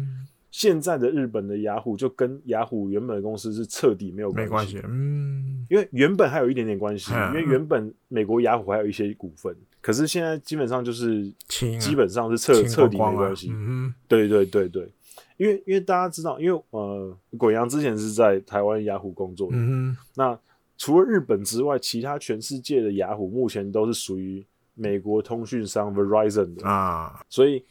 [0.53, 11.31] 现在的日本的雅虎就跟雅虎原本的公司是彻底没有关系，没关系，嗯，因为原本还有一点点关系，嗯、因为原本美国雅虎还有一些股份，可是现在基本上就是
[11.79, 14.89] 基本上是彻彻、啊、底没关系，嗯，对对对对，
[15.37, 20.39] 因为因为大家知道，因为呃，鬼阳之前是在台湾雅虎工作的，嗯，那
[20.77, 26.69] 除了日本之外，其他全世界的雅虎目前都是属于美国通讯商 Verizon 的。
[26.69, 27.65] 啊，所以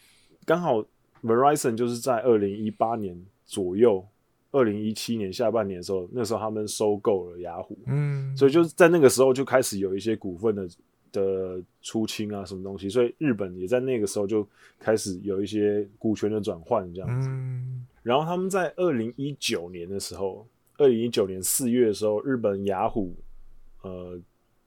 [0.45, 0.85] 刚好。
[1.23, 4.05] Verizon 就是在二零一八年左右，
[4.51, 10.69] 二零一七年下半年的时候，那时候他们收购了雅虎，嗯，所以就是在那个时候就开始有一些股份的
[11.11, 14.47] 的出清啊，什么东西，所以日本也在那个时候就
[14.77, 17.27] 开始有一些股权的转换这样子。
[17.27, 20.45] 嗯，然后他们在二零一九年的时候，
[20.77, 23.15] 二零一九年四月的时候，日本雅虎
[23.81, 24.19] 呃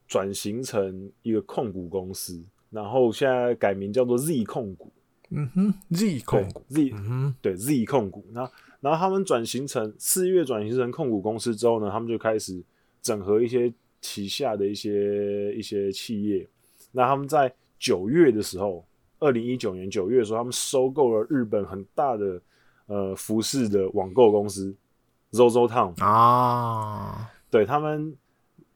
[0.07, 4.93] 转型成一个控股公司，然后现在改名叫做 Z 控股。
[5.31, 8.51] 嗯哼，Z 控股，Z、嗯、哼对 Z 控股，那
[8.81, 12.63] 然后他们转型成四月转型成控股公司之后呢，他们就开始
[13.03, 16.49] 整合一些旗下的一些一些企业。
[16.93, 18.83] 那他们在九月的时候，
[19.19, 22.41] 二零一九年九月的时候，他们收购了日本很大的
[22.87, 24.75] 呃服饰的网购公司
[25.33, 28.17] ZOZOTOWN 啊，对他们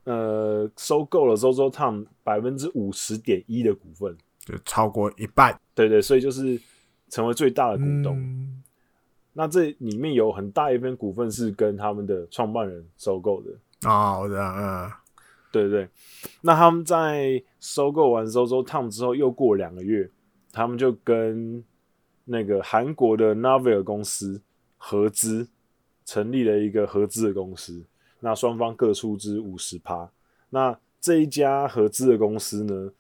[0.05, 4.17] 呃收购了 ZOZOTOWN 百分之五十点一的股份。
[4.45, 6.61] 就超过一半，对对，所以就是
[7.09, 8.19] 成为最大的股东。
[8.19, 8.61] 嗯、
[9.35, 13.53] 那这里面有很大一部分股份是跟他们的创办人收购的
[13.89, 14.91] 啊，我知道，嗯，
[15.53, 15.89] 对对。
[16.41, 20.11] 那他们在收购完 ZOZOTOWN 之后，又过两个月，
[20.51, 21.63] 他们就跟
[22.25, 24.43] 那个韩国的 Naver 公司
[24.77, 25.47] 合资，
[26.05, 27.83] 成立了一个合资的公司。
[28.21, 30.11] 那双方各出资五十趴。
[30.51, 32.93] 那这一家合资的公司呢，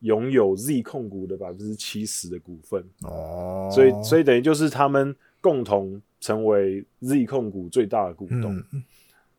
[0.00, 2.84] 拥有 Z 控股的百分之七十的股份。
[3.02, 8.84] 哦，所以所以等于就是他们共同成为 Z 控股最大的股东，嗯，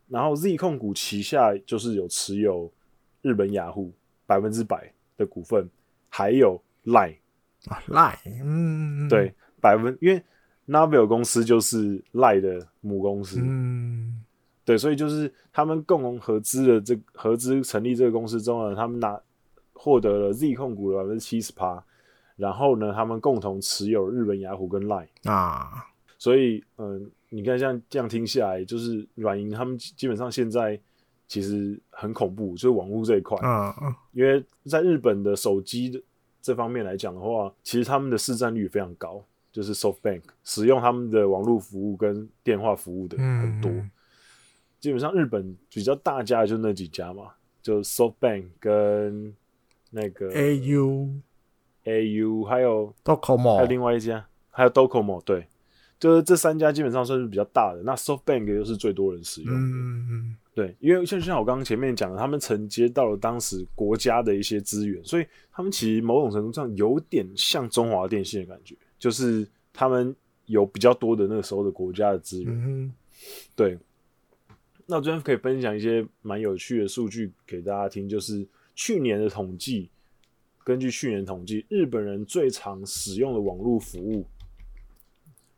[0.08, 2.70] 然后 Z 控股旗下就是有持有
[3.22, 3.92] 日本雅虎
[4.26, 5.66] 百分之百的股份，
[6.08, 7.16] 还有 Line
[7.66, 10.22] 啊 Line，嗯，对，百分因为
[10.70, 14.22] Naver 公司就是 Line 的母公司，嗯，
[14.64, 19.20] 对，所以就是他们共同合资的这合资成立这个公司中呢，他们拿。
[19.82, 21.82] 获得了 Z 控股的百分之七十趴，
[22.36, 25.86] 然后呢，他们共同持有日本雅虎跟 Line 啊，
[26.18, 27.00] 所以嗯、呃，
[27.30, 30.78] 你看像这样听下来，就是软银他们基本上现在
[31.26, 36.02] 其实很恐怖，就是网络这一块，嗯嗯，因为在日本的手机的
[36.42, 43.90] 这方面来讲的话，其实他们的市占率非常高，就是 SoftBank 使用他们的网络服务跟电话服务的很多，嗯、
[44.78, 49.34] 基本上日本比较大家就那几家嘛，就 SoftBank 跟
[49.90, 51.10] 那个 A U
[51.84, 55.46] A U 还有 Docomo，还有另外一家，还有 Docomo，对，
[55.98, 57.82] 就是这三家基本上算是比较大的。
[57.82, 70.14] 那 SoftBank 又是最多人使用的，嗯嗯，对，因为像像我刚刚前面讲的，他们承接到了当时国家的一些资源，所以他们其实某种程度上有点像中华电信的感觉，就是他们
[70.46, 72.94] 有比较多的那个时候的国家的资源，嗯，
[73.56, 73.76] 对。
[74.86, 78.46] 那我这边可以分享一些蛮有趣的数据给大家听，就是。
[78.72, 79.90] 去年的统计，
[80.64, 84.24] 根据去年统计，日本人最常使用的网络服务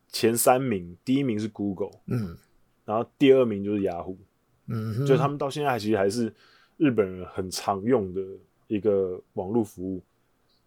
[0.09, 2.37] 前三名，第一名是 Google，嗯，
[2.85, 4.19] 然后第二名就是雅虎，
[4.67, 6.35] 嗯，就他们到现在其实还是
[6.79, 8.21] 日本人很常用的
[8.67, 10.03] 一个网络服务，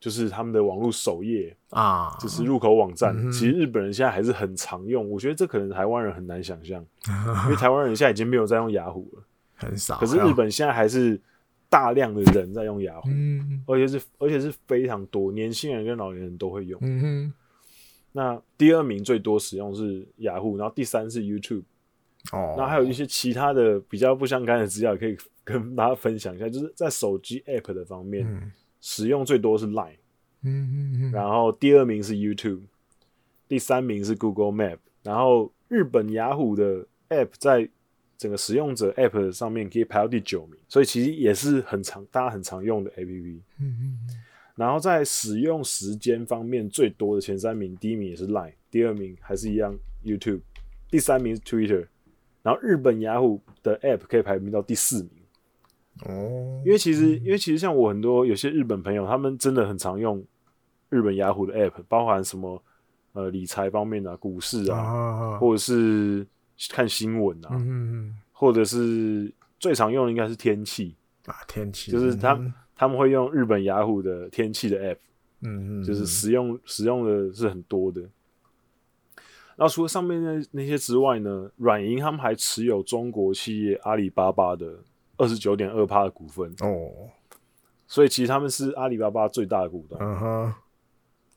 [0.05, 5.09] 就是他们的网络首页啊，就是入口网站，嗯，其实日本人现在还是很常用。
[5.09, 6.85] 我觉得这可能台湾人很难想象，
[7.45, 9.23] 因为台湾人现在已经没有在用雅虎了，
[9.55, 9.97] 很少。
[9.97, 11.19] 可是日本现在还是。
[11.67, 16.79] 大量的人在用雅虎，嗯，而且是而且是非常多，年轻人跟老年人都会用。
[16.81, 17.33] 嗯哼，
[18.13, 21.63] 那第二名最多使用是雅虎，然后第三是 YouTube。
[22.31, 26.47] 哦，那还有一些其他的比较不相干的资料，可以跟大家分享一下。
[26.47, 28.51] 就是在手机 App 的方面，嗯，
[28.85, 29.97] 使用最多是 Line，
[30.43, 32.61] 嗯嗯嗯，然后第二名是 YouTube，
[33.47, 37.67] 第三名是 Google Map，然后日本雅虎的 App 在
[38.15, 43.39] 整个使用者 App 上面可以排到第九名，所以其实也是很常大家很常用的 APP。
[43.59, 43.99] 嗯嗯
[44.53, 50.41] 然后在使用时间方面最多的前三名，第一名也是 Line，第二名还是一样 YouTube，
[50.91, 51.87] 第三名是 Twitter，
[52.43, 55.14] 然后日本雅虎的 App 可以排名到第四名。
[56.03, 60.21] 哦，因为其实，因为其实像我很多有些日本朋友，他们真的很常用
[60.89, 62.61] 日本雅虎的 App，包含什么
[63.13, 66.27] 呃理财方面啊、股市啊，啊，或者是
[66.69, 71.91] 看新闻啊，嗯嗯或者是最常用的应该是天气，啊，天气。
[71.91, 72.37] 就是他
[72.75, 74.97] 他们会用日本雅虎的天气的 App，
[75.41, 78.01] 嗯嗯，就是使用使用的是很多的。
[79.55, 84.75] 然后除了上面那那些之外呢，软银他们还持有中国企业阿里巴巴的
[85.17, 86.49] 二十九点二趴的股份。
[86.61, 87.09] 哦，
[87.87, 89.97] 所以其实他们是阿里巴巴最大的股东。
[89.99, 90.53] 嗯哼，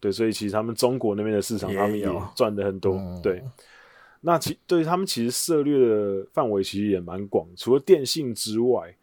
[0.01, 2.95] 对，所以其实他们中国那边的市场，他们也赚的很多。
[2.95, 3.21] 嗯。
[3.23, 3.43] 对，
[4.21, 8.97] 那其对他们其实涉猎的范围其实也蛮广，除了电信之外，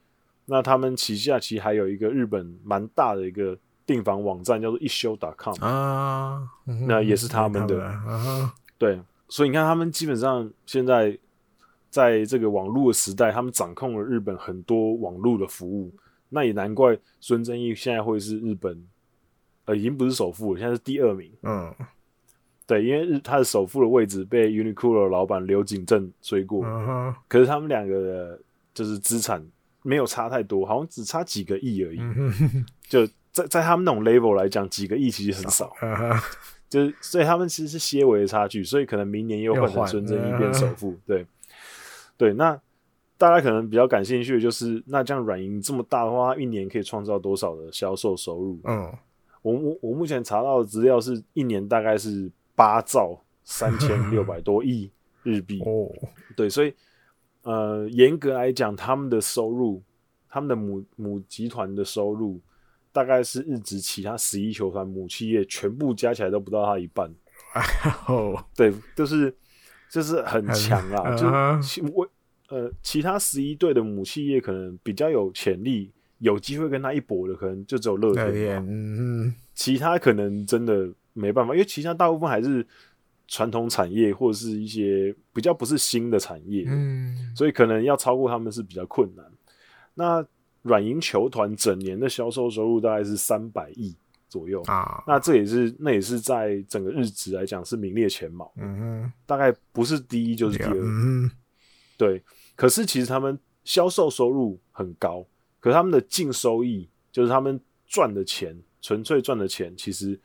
[0.46, 5.56] 那他们旗下其实还有一个日本蛮大的一个订房网站，叫做一休 .com。
[5.64, 8.52] 啊，嗯那也是他们的。
[8.78, 9.00] 对，
[9.30, 11.18] 所以你看，他们基本上现在
[11.96, 15.96] 在这个网络的时代，他们掌控了日本很多网络的服务。
[16.28, 18.86] 那也难怪孙正义现在会是日本，
[19.64, 21.32] 呃，已经不是首富了，现在是第二名。
[21.44, 21.74] 嗯
[22.68, 26.66] 对，因为日他的首富的位置被 Uniqlo 老板刘景正追过，
[27.30, 28.42] 可是他们两个的
[28.74, 29.42] 就是资产
[29.82, 32.00] 没有差太多，好像只差几个亿而已。
[32.02, 35.74] 嗯，就在在他们那种 level 来讲，几个亿其实很少。
[36.68, 41.00] 就是所以他们其实是些微的差距，所以可能明年又换成孙正义变首富。
[41.06, 41.26] 对
[42.18, 42.60] 对，那
[43.18, 48.60] 大家可能比较感兴趣的就是，那这样软银这么大的话，它一年可以创造多少的销售收入？
[48.64, 48.94] 嗯，
[49.42, 54.92] 我我我目前查到的资料是一年大概是八兆三千六百多亿
[55.24, 55.62] 日币。
[55.66, 55.90] 哦，
[56.36, 56.74] 对，所以
[57.44, 59.82] 呃，严格来讲，他们的收入，
[60.30, 62.42] 他们的母母集团的收入，
[62.92, 67.14] 大概是日职其他十一球团母企业全部加起来都不到他一半。
[68.08, 69.34] 哦，对，就是
[69.90, 72.08] 就是很强啊，嗯就嗯其我
[72.50, 82.66] 呃，其他十一队的母企业可能比较有潜力，有机会跟他一搏的，可能就只有乐天其他可能真的没办法，因为其他大部分还是
[83.28, 87.34] 传统产业或者是一些比较不是新的产业，嗯。
[87.36, 89.26] 所以可能要超过他们是比较困难。
[89.96, 90.24] 那
[90.62, 93.96] 软银球团整年的销售收入大概是三百亿
[94.36, 100.76] 左右，啊，那这也是那也是在整个日职来讲是名列前茅，嗯哼，大概不是第一就是第二。
[100.78, 101.32] 嗯
[101.98, 102.22] 对，
[102.58, 105.26] 可是其实他们销售收入很高，
[105.62, 107.58] 可是他们的净收益就是他们
[107.88, 110.20] 赚的钱，纯粹赚的钱，其实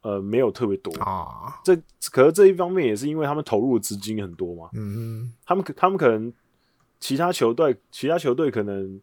[0.00, 0.92] 呃没有特别多。
[1.00, 1.76] 啊，这
[2.10, 6.32] 可是这一方面也是因为他们投入的资金很多嘛，嗯他们可他们可能
[6.98, 9.00] 其他球队其他球队可能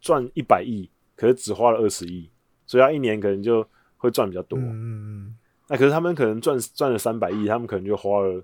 [0.00, 2.28] 赚一百亿，可是只花了二十亿，
[2.66, 3.66] 所以他一年可能就
[3.96, 4.58] 会赚比较多。
[4.58, 5.36] 嗯嗯
[5.68, 8.40] 那可是他们可能赚赚了三百亿，他们可能就花了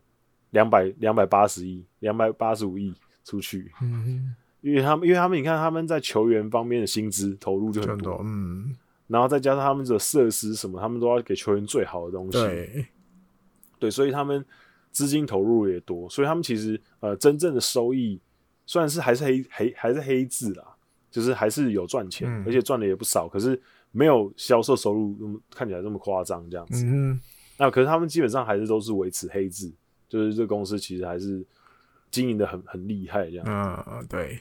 [0.50, 2.92] 两百两百八十亿、两百八十五亿
[3.24, 8.76] 出去，嗯，因为他们因为他们你看他们在球员方面的薪资投入就很多，嗯，
[9.07, 12.86] 然后再加上他们的设施什么，他们都要给球员最好的东西，对，
[13.78, 14.44] 对，所以他们
[14.90, 18.20] 资金投入也多，所以他们其实呃真正的收益
[18.66, 20.64] 虽然是还是黑黑还是黑字啦，
[21.09, 22.44] 就是还是有赚钱，嗯。
[22.44, 23.61] 而且赚的也不少，可是
[23.93, 26.84] 没有销售收入那么看起来这么夸张这样子。
[26.84, 27.20] 嗯
[27.59, 29.72] 那可是他们基本上还是都是维持黑字，
[30.09, 31.45] 就是这公司其实还是
[32.11, 34.40] 经营的很很厉害这样，嗯，对，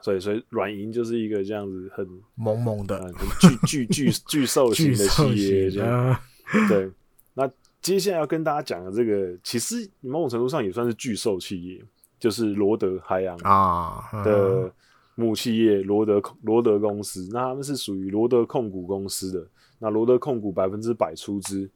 [0.00, 2.06] 所以所以软银就是一个这样子很
[2.36, 3.00] 萌萌的。
[3.00, 3.12] 很
[3.50, 5.90] 很巨巨巨巨兽型的企业这样。
[6.06, 6.22] 啊，
[6.68, 6.88] 对，
[7.32, 7.50] 那
[7.82, 11.82] 接下来要跟大家讲的这个，其实某种程度上也算是巨兽企业，
[12.20, 14.72] 就是罗德海洋啊的
[15.14, 17.28] 母企业罗德罗德公司。
[17.32, 19.46] 那他们是属于罗德控股公司的，
[19.78, 21.68] 那罗德控股百分之百出资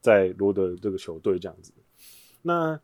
[0.00, 1.72] 在罗德这个球队这样子。
[2.42, 2.78] 那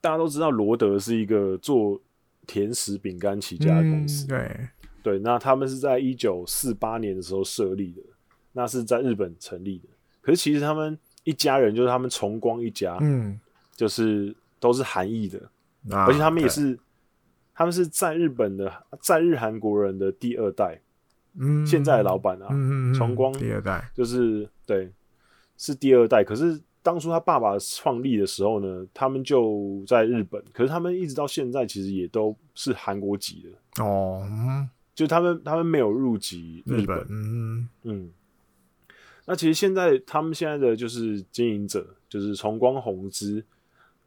[0.00, 2.00] 大家都知道，罗德是一个做
[2.46, 4.26] 甜食饼干起家的公司。
[4.26, 4.68] 嗯对，
[5.02, 8.02] 对，那他们是在一九四八年的时候设立的，
[8.52, 9.88] 那是在日本成立的。
[10.20, 13.38] 可是其实他们一家人就是他们崇光一家，嗯，
[13.74, 15.38] 就是都是韩裔的，
[15.90, 16.78] 啊而且他们也是，
[17.54, 20.80] 他们是在日本的在日韩国人的第二代，
[21.38, 24.90] 嗯，现在的老板啊，嗯，嗯重光第二代，就是对，
[25.56, 26.24] 是第二代。
[26.24, 34.68] 可是当初他爸爸创立的时候呢，他们就在日本，可是他们一直到现在其实也都是韩国籍的，哦，嗯。
[34.94, 37.68] 就他们他们没有入籍日日本，嗯。
[37.82, 38.10] 嗯，
[39.26, 43.44] 那其实现在他们现在的就是经营者，就是崇光弘之，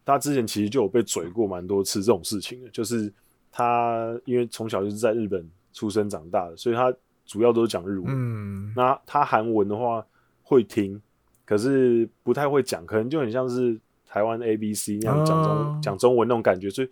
[0.06, 3.14] 他之前其实就有被嘴过蛮多次这种事情的，就是
[3.52, 6.94] 他因为从小就是在日本出生长大的，所以他
[7.26, 8.06] 主要都是讲日文。
[8.08, 10.06] 嗯，那他韩文的话
[10.44, 11.02] 会听，
[11.46, 16.90] 可是不太会讲，可能就很像是台湾 ABC 那样讲中讲、哦、中文那种感觉，所以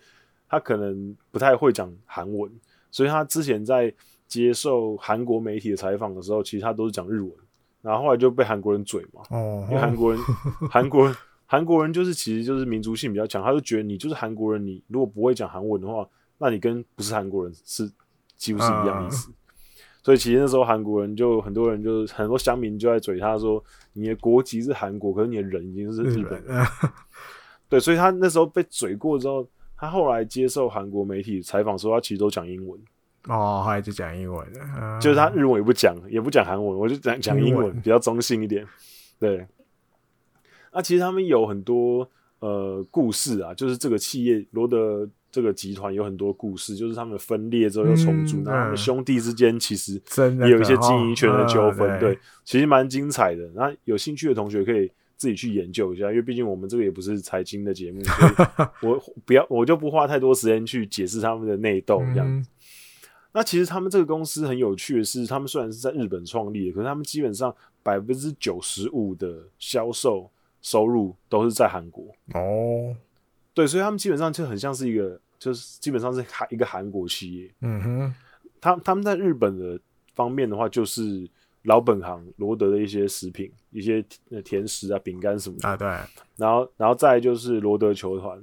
[0.47, 2.51] 他可能不太会讲韩文，
[2.91, 3.93] 所以他之前在
[4.27, 7.31] 接受韩国媒体的采访的时候，其实他都是讲日文。
[7.81, 10.19] 然后后来就被韩国人嘴嘛，哦、因为韩国人，
[10.71, 16.03] 韩国人，韩国人就是其实就是民族性比较强，他就觉得你就是韩国人，你如果不会讲韩文的话，
[16.37, 17.91] 那你跟不是韩国人是
[18.35, 19.29] 几乎是一样意思。
[19.31, 19.33] 啊、
[20.03, 23.63] 所以其实那时候韩国人就很多人就是很多乡民就在嘴他说，
[23.93, 26.57] 你的国籍是韩国，可是你的人已经是日本人。
[26.57, 26.67] 啊、
[27.69, 32.79] 对，所以他那时候被嘴过之后，他后来接受韩国媒体采访说，他其实都讲英文。
[33.27, 34.47] 哦，后来就讲英文
[35.01, 38.63] 就是他日文也不讲，也不讲韩文，我就讲讲英文，比较中性一点。
[39.17, 39.37] 对，
[40.71, 42.07] 那、啊、其实他们有很多
[42.37, 50.01] 呃故事啊，就是这个企业罗德这个集团有很多故事，就是他们分裂之后又重组，那、嗯、他们兄弟之间其实
[50.39, 53.45] 也有一些经营权的纠纷，对，其实蛮精彩的。
[53.53, 58.31] 那有兴趣的同学可以自己去研究一下，因为毕竟我们这个也不是财经的节目，所以
[58.87, 62.49] 我不要，我就不花太多时间去解释他们的内斗这样子。
[62.49, 62.51] 嗯
[63.35, 70.31] 那其实他们这个公司很有趣的是，他们虽然是在日本创立的，可是他们基本上百分之九十五的销售
[70.61, 72.05] 收入都是在韩国。
[72.33, 72.95] 哦，
[73.53, 77.51] 对，所以他们基本上就很像是一个，就是基本上是韩一个韩国企业。
[77.61, 78.13] 嗯哼，
[78.59, 79.79] 他他们在日本的
[80.13, 81.29] 方面的话，就是
[81.63, 84.03] 老本行罗德的一些食品，一些
[84.43, 85.75] 甜食啊、饼干什么的啊。
[85.77, 85.87] 对，
[86.37, 88.41] 然后然后再就是罗德球团，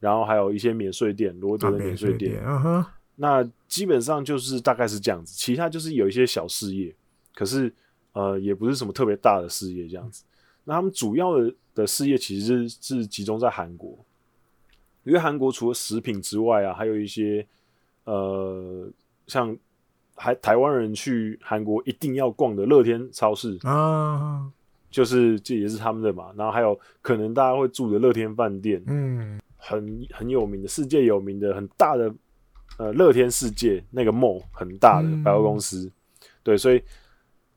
[0.00, 2.42] 然后还有一些免税店，罗德的免税店。
[2.44, 2.84] 嗯哼。
[3.16, 6.92] 那基本上就是大概是这样子，其他就是有一些小事业，
[7.32, 7.72] 可是
[8.12, 10.24] 呃也不是什么特别大的事业这样子。
[10.64, 13.96] 那他们主要的的事业其实是是集中在韩国，
[15.04, 17.46] 因为韩国除了食品之外啊，还有一些
[18.04, 18.88] 呃
[19.26, 19.56] 像
[20.14, 24.50] 还台湾人去韩国一定要逛的乐天超市啊，
[24.90, 26.32] 就是这也是他们的嘛。
[26.36, 32.12] 然后还有可能大家会住的乐天饭店，嗯，很很有名的世界有名的很大的。
[32.76, 35.92] 呃，乐天世界那个 mall 很大的百货公司，嗯、
[36.42, 36.82] 对，所以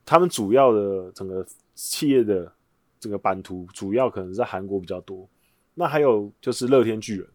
[0.06, 1.44] 他们主要的整个
[1.74, 2.52] 企业的
[3.00, 5.28] 这个版图，主要可能在韩国比较多。
[5.74, 7.26] 那还有就是乐天巨人，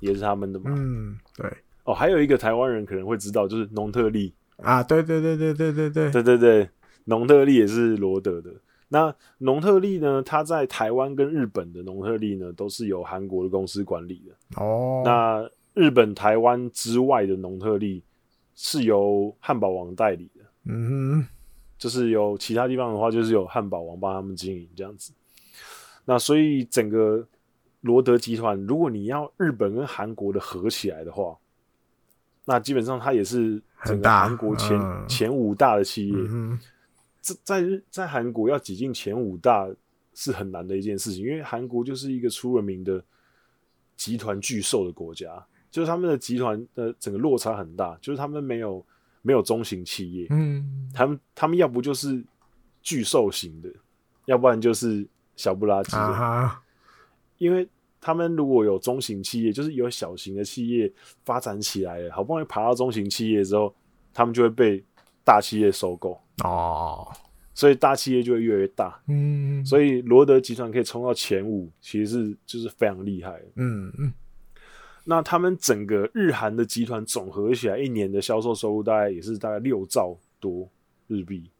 [0.00, 0.72] 也是他们的嘛。
[0.74, 1.50] 嗯，对。
[1.84, 6.68] 哦，还有一个台湾人可能会知道，就是农特利啊，对对对对对对对对对对，
[7.04, 8.50] 农特利也是罗德的。
[8.88, 14.62] 那农特利呢，它在台湾跟日本的农特利呢，都是由韩国的公司管理的。
[14.62, 15.50] 哦，那。
[15.74, 18.02] 日本、台湾之外的农特利
[18.56, 21.26] 是由汉堡王代理的，嗯哼，
[21.78, 25.12] 就是有其他地方的话，就是有汉堡王帮他们经营这样子。
[26.04, 27.24] 那所以整个
[27.80, 31.36] 罗德集团，如果你要日本跟韩国的合起来的话，
[32.44, 36.14] 那基本上它也是整个韩国前大前五大的企业。
[36.16, 36.58] 嗯、
[37.44, 39.68] 在在韩国要挤进前五大
[40.14, 43.04] 是很难的一件事情，因为韩国就是一个出了名的
[43.96, 45.44] 集团巨兽的国家。
[45.70, 48.84] 就是他们的集团的整个落差很大，就是他们没有
[49.20, 52.24] 没有中型企业，嗯，他们他们要不就是
[52.82, 53.68] 巨兽型的，
[54.24, 55.06] 要不然就是
[55.36, 56.50] 小不拉几的，
[57.38, 57.66] 因为
[58.00, 60.92] 他们如果有中型企业，就是有小型的企业
[61.24, 63.74] 发展起来了，好不容易爬到中型企业之后，
[64.12, 64.84] 他们就会被
[65.24, 67.08] 大企业收购哦，
[67.54, 74.12] 所以大企业就会越来越大，嗯，所以罗德集团可以冲到前五，其实是就是非常厉害，嗯嗯。
[75.04, 80.68] 那他们整个日韩的集团总合起来，一年的销售收入大概也是大概六兆多
[81.06, 81.50] 日币，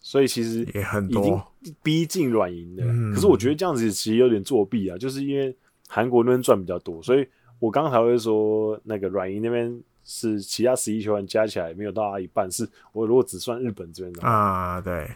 [0.00, 1.40] 所以其实也很多
[1.82, 2.82] 逼近软银的。
[2.84, 5.56] 嗯、可是我觉得这样子其实有点作弊啊，就是因为
[5.88, 7.26] 韩国那边赚比较多，所以
[7.58, 15.08] 我刚才会说那个软银那边是其他十一球员加起来没有到达一半，是我如果只算日本这边的啊，对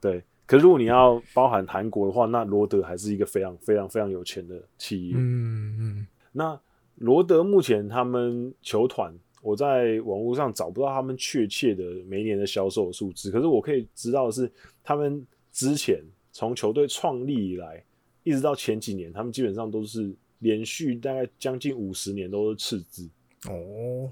[0.00, 0.22] 对。
[0.46, 5.14] 可是如果你要包含韩国的话，那罗德还是一个非常非常非常有钱的企业。
[5.16, 6.58] 嗯嗯，那。
[6.98, 9.12] 罗德目前他们球团，
[9.46, 13.30] 我在网络上找不到他们确切的每一年的销售数字。
[13.30, 14.50] 可是我可以知道的是，
[14.82, 17.80] 他们之前从球队创立以来，
[18.24, 23.08] 一直到前几年，他们基本上都是连续大概将近五十年都是赤字。
[23.48, 24.10] 哦，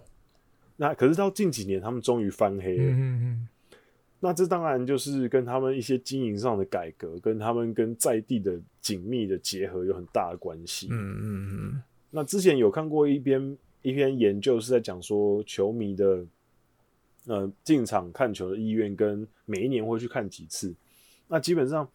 [0.76, 2.84] 那可是到近几年，他们终于翻黑了。
[2.84, 3.48] 嗯嗯嗯。
[4.20, 10.86] 那这当然就是跟他们一些经营上的改革，跟他们跟在地的紧密的结合有很大的关系。
[10.92, 11.82] 嗯嗯嗯。
[12.08, 16.24] 那之前有看过一篇一篇研究，是在讲说球迷的
[17.26, 20.74] 呃进场看球的意愿跟每一年会去看几次。
[21.28, 21.86] 那基本上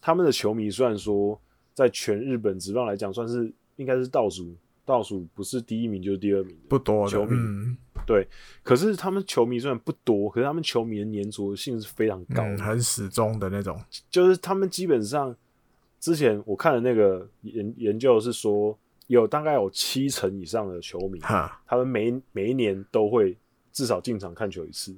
[0.00, 1.38] 他们的球迷虽然说
[1.74, 4.54] 在全日本职棒来讲算是应该是倒数，
[4.84, 7.36] 倒数不是第一名就是第二名，不多球迷。
[7.36, 8.26] 嗯、对，
[8.62, 13.76] 可是他们球迷虽然不多，可是他们球迷的粘着性是非常高的，嗯，很始终的那种。
[14.08, 15.34] 就是他们基本上
[15.98, 23.36] 之前我看的那个研研究是说，有大概有七成以上的球迷，哈他们每每一年都会
[23.72, 24.96] 至少进场看球一次。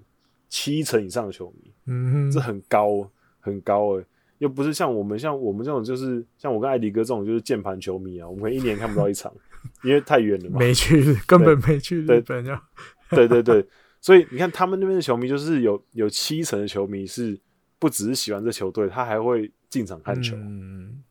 [0.51, 3.07] 七成以上的球迷，嗯哼，这很高，
[3.39, 4.07] 很高诶，
[4.39, 9.31] 又不是像我们像我们这种，就是像我跟艾迪哥这种，就是键盘球迷啊，我们可能一年看不到一场，
[9.85, 12.63] 因为太远了嘛，没去，根本没去日本呀。
[13.11, 13.63] 对对对，
[14.01, 17.39] 所以你看他们那边的球迷，就是有有七成的球迷是
[17.79, 20.35] 不只是喜欢这球队，他还会进场看球。
[20.37, 21.05] 嗯，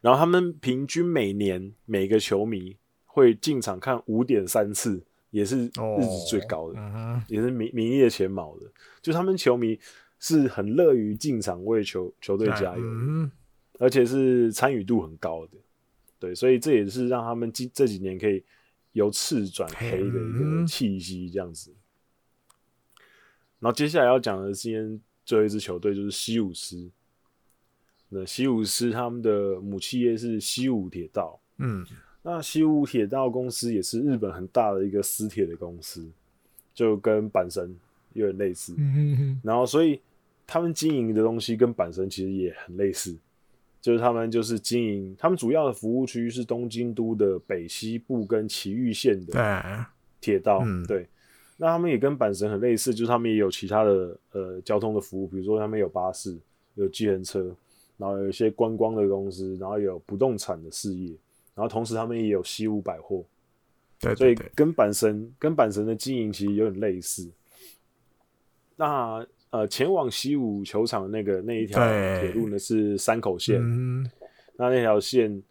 [0.00, 5.04] 然后他们平均每年每个球迷会进场看五点三次。
[5.30, 8.72] 也是日子最高的，哦、也是名名列前茅的。
[9.02, 9.78] 就他们球迷
[10.18, 13.30] 是很乐于进场为球球队加油，嗯，
[13.78, 15.58] 而且是参与度很高的。
[16.18, 18.42] 对，所以这也是让他们这这几年可以
[18.92, 21.74] 由赤转黑的一个气息，这样子。
[23.58, 26.88] 然后接下来要讲的今天最后一支球队就是西武狮。
[28.08, 31.84] 那西武师他们的母企业是西武铁道，嗯。
[32.22, 36.04] 那西武铁道公司也是日本很大的一个私铁的公司，
[36.74, 37.72] 就跟阪神
[38.14, 38.74] 有点类似。
[38.76, 39.40] 嗯哼哼。
[39.44, 40.00] 然后，所以
[40.44, 43.16] 他们经营的东西跟阪神其实也很类似，
[43.80, 49.86] 就是他们就是经营，他们主要的服务区域是东京都的北西部跟埼玉县的
[50.20, 50.58] 铁道。
[50.58, 51.08] 对，嗯、对。
[51.58, 56.36] 那他们也跟阪神很类似，就是他们也有其他的呃交通的服务，比如说他们有巴士、
[56.74, 57.54] 有计程车，
[57.96, 61.08] 然后有一些观光的公司，然后有不动产的事业。
[61.54, 63.24] 然后同时，他们也有西武百货，
[63.98, 67.30] 对，对，对，所以跟阪神跟阪神的经营其实有点类似。
[68.76, 71.78] 那呃，前往西武球场的那个那一条
[72.20, 74.06] 铁路呢是山口线，嗯、
[74.56, 75.42] 那那条线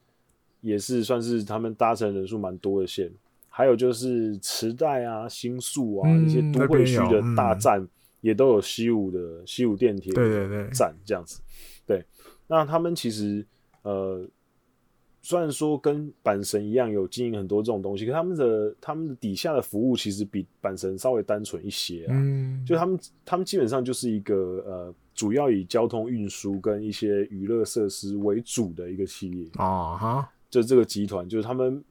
[0.62, 3.12] 也是算是他们搭乘人数蛮多的线。
[3.50, 7.88] 还有就是池袋啊、新宿啊、嗯、一些都会区的大站
[8.22, 11.42] 也都有西武的西武电铁对对对站这样子。
[11.88, 12.04] 对，
[12.48, 13.46] 那他们其实
[13.84, 14.28] 呃。
[15.28, 22.10] 虽然说跟阪神一样有经营很多这种东西，可他们的他们的底下的服务其实比阪神稍微单纯一些啊。
[22.12, 30.32] 嗯，就他们他们基本上就是一个呃，主要以交通运输跟一些娱乐设施为主的一个企业啊哈。
[30.48, 31.84] 就这个集团，就是他们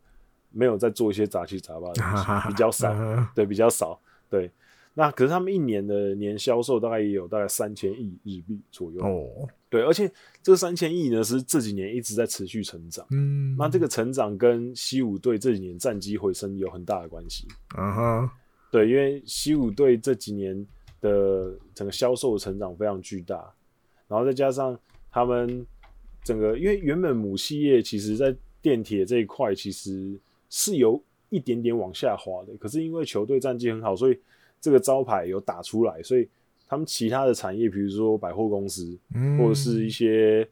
[0.50, 2.94] 没有在做一些杂七杂八的东西，比较少，
[3.34, 4.00] 对，比较少，
[4.30, 4.48] 对。
[4.96, 9.26] 那可是他们一年的年销售大概也有大概三千亿日币左右哦，
[9.74, 10.08] 对，而且
[10.40, 18.30] 这三千亿呢是这几年一直在持续成长，嗯，那这个成长跟西武队这几年战绩回升有很大的关系，嗯哼，
[18.70, 20.64] 对，因为西武队这几年
[21.00, 23.52] 的整个销售成长非常巨大，
[24.06, 24.78] 然后再加上
[25.10, 25.66] 他们
[26.22, 30.16] 整个，因为原本母系业其实在电铁这一块其实
[30.50, 34.16] 是有一点点往下滑的，可是因为球队战绩很好，所以
[34.60, 36.28] 这个招牌有打出来，所以
[36.66, 40.48] 他们其他的产业，比如说百货公司，嗯、或者是一些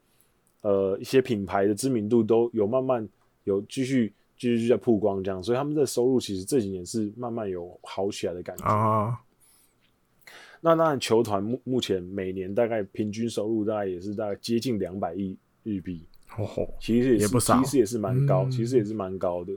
[0.60, 3.08] 呃一些品牌的知名度，都有慢慢
[3.44, 8.64] 有继续继续在曝光，这样，所以他们的收入其实这几年是慢慢有好起来的感觉。
[8.64, 9.18] 啊、
[10.60, 16.04] 那当然，球团目目前每年大概平均收入大概也是大概接近两百亿日币，
[16.78, 19.52] 其实也不少，其实也是蛮高，嗯、其实也是蛮高的。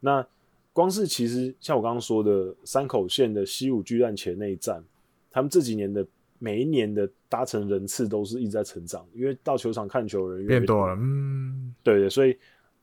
[0.00, 0.26] 那
[0.72, 4.82] 光是其实像我刚刚说的山口线的西武巨蛋前那一站，
[5.30, 6.06] 他们这几年的
[6.38, 12.36] 每一年的搭乘人次都是一直在成长，因为到球场看球的人越来越多，变多了，嗯，对的，所以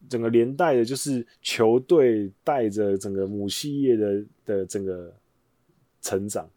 [0.10, 5.14] 整个连带的就是球队带着整个母系业的的整个
[6.02, 6.50] 成长，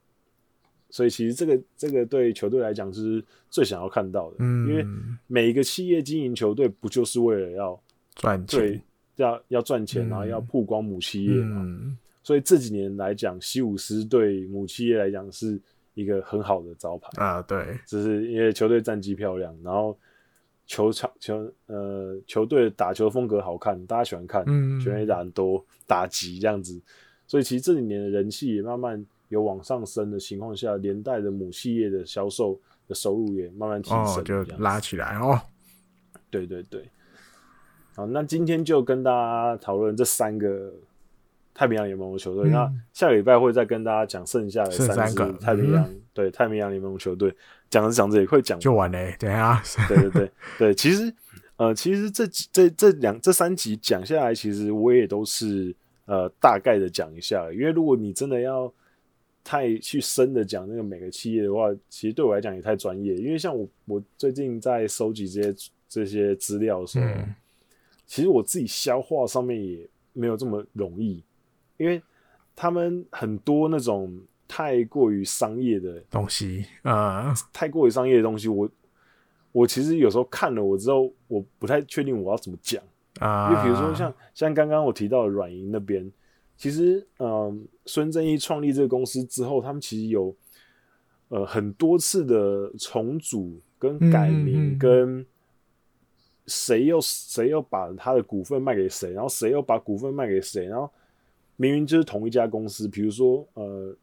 [0.90, 4.84] 所以其实这个这个对球队来讲是最想要看到的，嗯，因为
[5.26, 7.82] 每一个企业经营球队不就是为了要
[8.14, 8.82] 赚钱？
[9.16, 15.60] 要要赚钱，然后要曝光母企业嘛，嗯、所以这几年来讲，西武斯对母企业来讲是
[15.94, 17.42] 一个很好的招牌啊。
[17.42, 19.96] 对，只是因为球队战绩漂亮，然后
[20.66, 26.80] 球场球呃球队打球风格好看，大家喜欢看，嗯，全垒打很多，打击这样子，
[27.26, 35.40] 所以其实这几年的人气也慢慢有往上升的情况下，连带的母系业的销售的收入也慢慢提升，哦，就拉起来哦。
[36.30, 36.88] 对对对。
[37.96, 40.72] 好，那今天就跟大家讨论这三个
[41.61, 42.49] 太平洋联盟的球队。
[42.49, 47.37] 嗯、那下个礼拜会再跟大家讲剩下的三个太平洋，嗯、对太平洋联盟球队。
[47.69, 50.74] 讲着讲着也会讲就完嘞，对啊，对对对 对。
[50.74, 51.12] 其实
[51.59, 55.77] 呃，其实这这这两这三集讲下来，其实我也都是
[56.07, 57.53] 呃大概的讲一下。
[57.53, 58.73] 因为如果你真的要
[59.45, 63.15] 太去深的讲那个每个企业的话，其实对我来讲也太专业。
[63.16, 65.55] 因为像我，我最近在收集这些
[65.87, 67.35] 这些资料的时候，嗯、
[68.07, 71.23] 其实我自己消化上面也没有这么容易，
[71.81, 72.01] 因为
[72.55, 78.70] 他们很多那种太过于商业的东西啊，太过于商业的东西，我
[79.52, 82.82] 我其实有时候看了我之后，我不太确定我要怎么讲
[83.19, 83.51] 啊。
[83.51, 86.12] 因为比如说像像刚刚我提到的软银那边。
[86.62, 90.36] 其实，嗯，孙正义创立这个公司之后，他们其实有
[91.28, 95.24] 呃很多次的重组跟改名，跟
[96.47, 100.93] 谁又谁又把他的股份卖给谁，然后谁又把股份卖给谁，然后
[101.61, 103.95] 明明就是同一家公司，比如说呃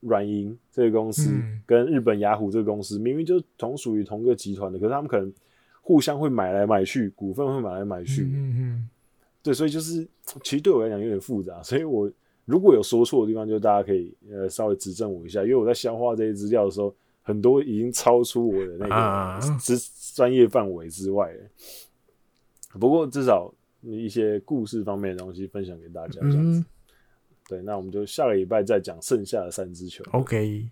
[0.00, 1.30] 软银这个公司
[1.64, 5.32] 跟日本雅虎这个公司，明明就是同属于同个集团的，可是他们可能
[5.80, 8.24] 互相会买来买去，股份会买来买去。
[8.24, 8.88] 嗯嗯
[9.42, 10.06] 对，所以就是
[10.42, 12.12] 其实对我来讲有点复杂，所以我
[12.44, 19.78] 如果有说错的地方，就大家可以呃稍微指正我一下，因为我在消化这些资料的时候，很多已经超出我的那个专
[20.14, 22.78] 专业范围之外了。
[22.78, 23.50] 不过至少
[23.80, 26.62] 一些故事方面的东西分享给大家这样子。
[27.50, 30.04] 对，那我们就下个礼拜再讲剩下的三支球。
[30.12, 30.70] OK。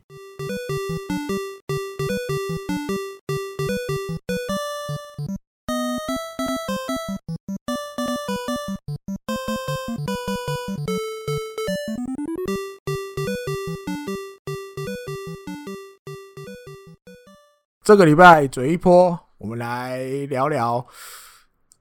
[17.83, 20.87] 这个礼拜嘴一波，我们来聊聊。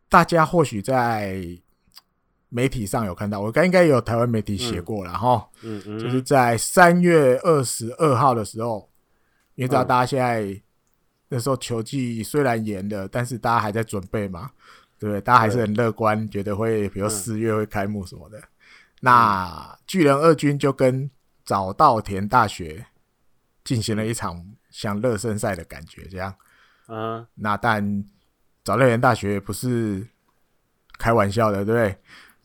[0.09, 1.45] 大家或许在
[2.49, 5.47] 媒体上有看到，我刚应该有台湾媒体写过了哈。
[5.61, 8.89] 嗯嗯，就是在三月二十二号的时候，
[9.55, 10.61] 因为知道大家现在
[11.29, 14.51] 那时候球季虽然延了，但是大家还在准备嘛，
[14.99, 15.21] 对不对？
[15.21, 18.41] 大家还是很乐观，觉得会比如四月会开幕什么的。
[19.01, 21.09] 那巨人二军就跟
[21.45, 22.85] 早稻田大学
[23.63, 24.45] 进行了一场。
[24.69, 26.31] 像热身赛的感觉这样，
[26.87, 28.03] 嗯，那但
[28.63, 30.07] 早稻田大学不是
[30.99, 31.97] 开玩笑的，对不对？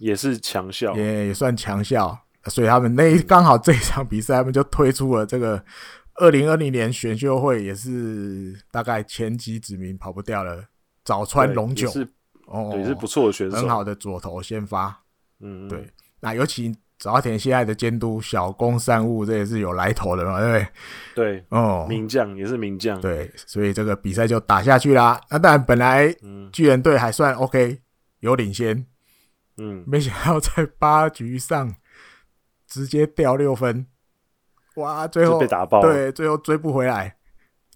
[0.03, 5.65] 也是强校，也也算强校，所以他们那刚好这一场比赛，他们就推出了这个
[6.17, 10.65] 二零二零年选秀会，也是大概前几指名跑不掉了，
[11.05, 12.07] 早川龙九是
[12.47, 15.05] 哦，也是不错的选手，很好的左投先发，
[15.41, 15.89] 嗯，对，
[16.21, 16.75] 那尤其。
[16.99, 20.67] 早田现在的监督小宫善悟，这也是有来头的嘛，对不对？
[21.17, 23.01] 对，哦，名将也是名将。
[23.01, 25.21] 对，所以这个比赛就打下去啦。
[25.29, 26.15] 那当然，本来
[26.53, 27.81] 巨人队还算 OK，
[28.21, 28.87] 有领先。
[29.57, 31.75] 嗯，没想到在八局上
[32.67, 33.87] 直接掉六分，
[34.77, 35.07] 哇！
[35.07, 37.17] 最后被打爆，对，最后追不回来，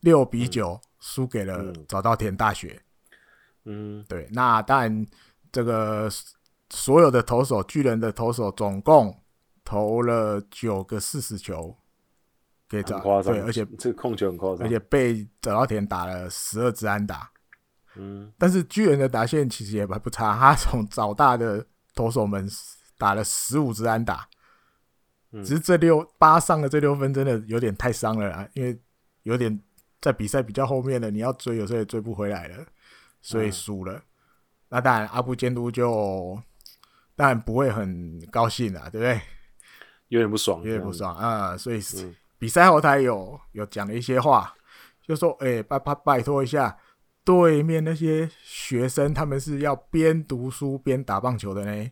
[0.01, 2.83] 六比九输给了早稻田大学。
[3.65, 5.07] 嗯，对，那当然
[5.51, 6.11] 这个。
[6.71, 9.23] 所有的投手，巨人的投手总共
[9.65, 11.79] 投了九个四十球，
[12.69, 17.31] 给早对，而且这个控球很夸张，而且被早稻田打了十二支安打。
[17.99, 21.65] 嗯，但是巨人的打线其实也还不差，他从早大的
[21.95, 22.49] 投手们
[22.99, 24.29] 打了十五支安打，
[25.33, 28.79] 只是这六八上的这六分真的有点太伤了啊，因为
[29.23, 29.61] 有点
[30.01, 32.65] 在比赛比较后面了，你要追有时候也追不回来了，
[33.21, 34.03] 所以输了。
[34.69, 36.41] 那当然，阿布监督就。
[37.19, 39.19] 当然不会很高兴啦，对不对？
[40.09, 41.59] 有点不爽，有点不爽啊、嗯！
[41.59, 41.81] 所以
[42.39, 44.55] 比赛后台有有讲了一些话，
[45.01, 46.77] 就说：“哎、欸，拜拜拜托一下，
[47.27, 51.91] 对面那些学生他们是要边读书边打棒球的呢，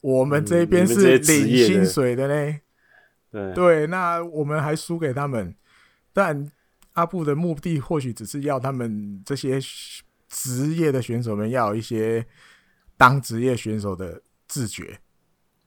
[0.00, 2.34] 我们这边是领薪水的呢。
[3.32, 3.54] 嗯”对。
[3.54, 5.54] 对，那我们还输给他们，
[6.12, 6.50] 但
[6.92, 9.58] 阿布的目的或许只是要他们这些
[10.30, 12.24] 职业的选手们要有一些
[12.96, 14.22] 当职业选手的。
[14.48, 15.00] 自觉，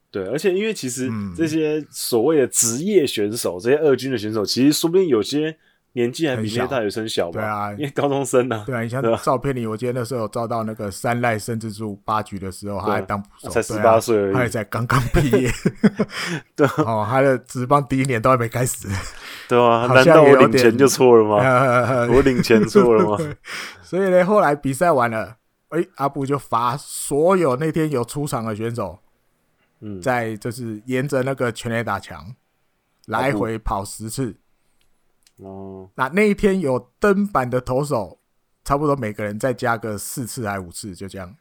[0.09, 5.59] 对，而且因为其实这些所谓的职业选手，嗯、这些二军的选手，其实说不定有些
[5.93, 7.41] 年纪还比那些大学生小吧？
[7.41, 8.63] 对啊，因为高中生呢、啊。
[8.65, 15.51] 对啊，你像照片里，我记得那时候有照到那个三濑伸之助八局的时候，他还当捕手，才十八岁而已，他也才刚刚毕业。
[16.55, 18.87] 对 哦，他的职棒第一年都还没开始。
[19.47, 22.07] 对啊， 难道我领钱就错了吗？
[22.13, 23.17] 我领钱错了吗？
[23.81, 25.37] 所以呢，后来比赛完了。
[25.69, 28.97] 哎，阿布就罚所有那天有出场的选手，
[29.81, 32.33] 嗯，在就是沿着那个全垒打墙
[33.05, 34.35] 来回跑十次。
[35.41, 38.19] 哦，那那一天有登板的投手，
[38.63, 41.35] 差不多每个人再加个四次还五次，就这样。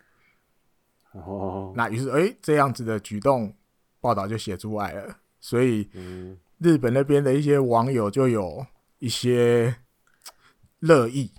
[1.13, 3.53] 哦，那于是哎，这样子的举动
[4.01, 5.91] 报道就写出来了，所以
[6.59, 8.65] 日本那边的一些网友就有
[8.99, 9.77] 一些
[10.79, 11.33] 热议。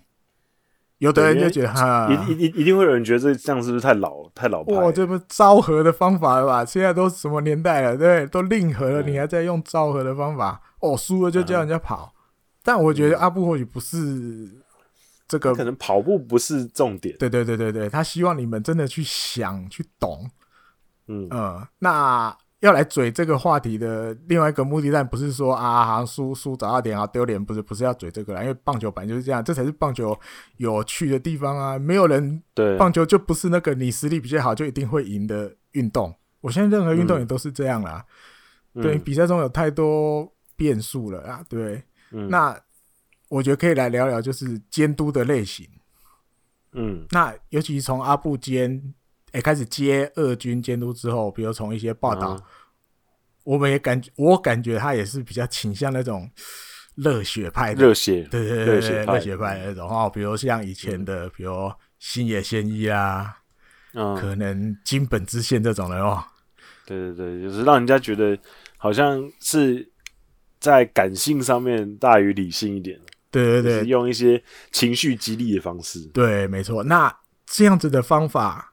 [0.97, 4.73] 有的人就觉得哈，一、一、一定会有人觉得这这样是不是太老、太老派？
[4.73, 6.65] 哇，这不昭和的方法了吧？
[6.65, 10.61] 现在都什么年代了，对，都令和了，你还在用昭和的方法？
[10.81, 12.13] 哦，输了就叫人家跑。
[12.59, 14.49] 嗯、但我觉得阿布或许不是
[15.27, 17.15] 这个，可能跑步不是重点。
[17.17, 20.29] 对对对对对，他希望你们真的去想去懂。
[21.07, 22.37] 嗯呃，那。
[22.61, 30.13] 要来嘴这个话题的另外一个目的，但不是说啊，好像输输早二点啊丢脸，不是不是要嘴这个啦，因为棒球本来就是这样，这才是棒球
[30.57, 31.79] 有趣的地方啊！
[31.79, 36.13] 没有人对棒球就不是那个你实力比较好就一定会赢的运动。
[36.41, 38.05] 我现在任何运动也都是这样啦。
[38.73, 41.41] 嗯、对，比赛中有太多变数了啊！
[41.47, 41.81] 对，
[42.11, 42.59] 嗯、那
[43.29, 45.67] 我觉得可以来聊聊就是监督的类型。
[46.73, 48.93] 嗯，那尤其从阿布监。
[49.31, 52.43] 哎，开始接二军监督之后，比如从一些报道，嗯、
[53.43, 56.27] 我们也感觉，我感觉他也是比较倾向那种
[56.95, 60.09] 热血派的，热血，对对对，热血派，热血派的那种哦。
[60.11, 63.37] 比如像以前的，嗯、比如新野仙一啊，
[63.93, 66.23] 嗯，可能金本知宪这种人哦。
[66.87, 68.35] 对对对，就是让人家觉得
[68.77, 69.87] 好像是
[70.59, 72.99] 在感性上面大于理性一点。
[73.31, 76.03] 对对对，用一些情绪激励的方式。
[76.13, 76.83] 对，没错。
[76.83, 77.15] 那
[77.45, 78.67] 这样子的方法。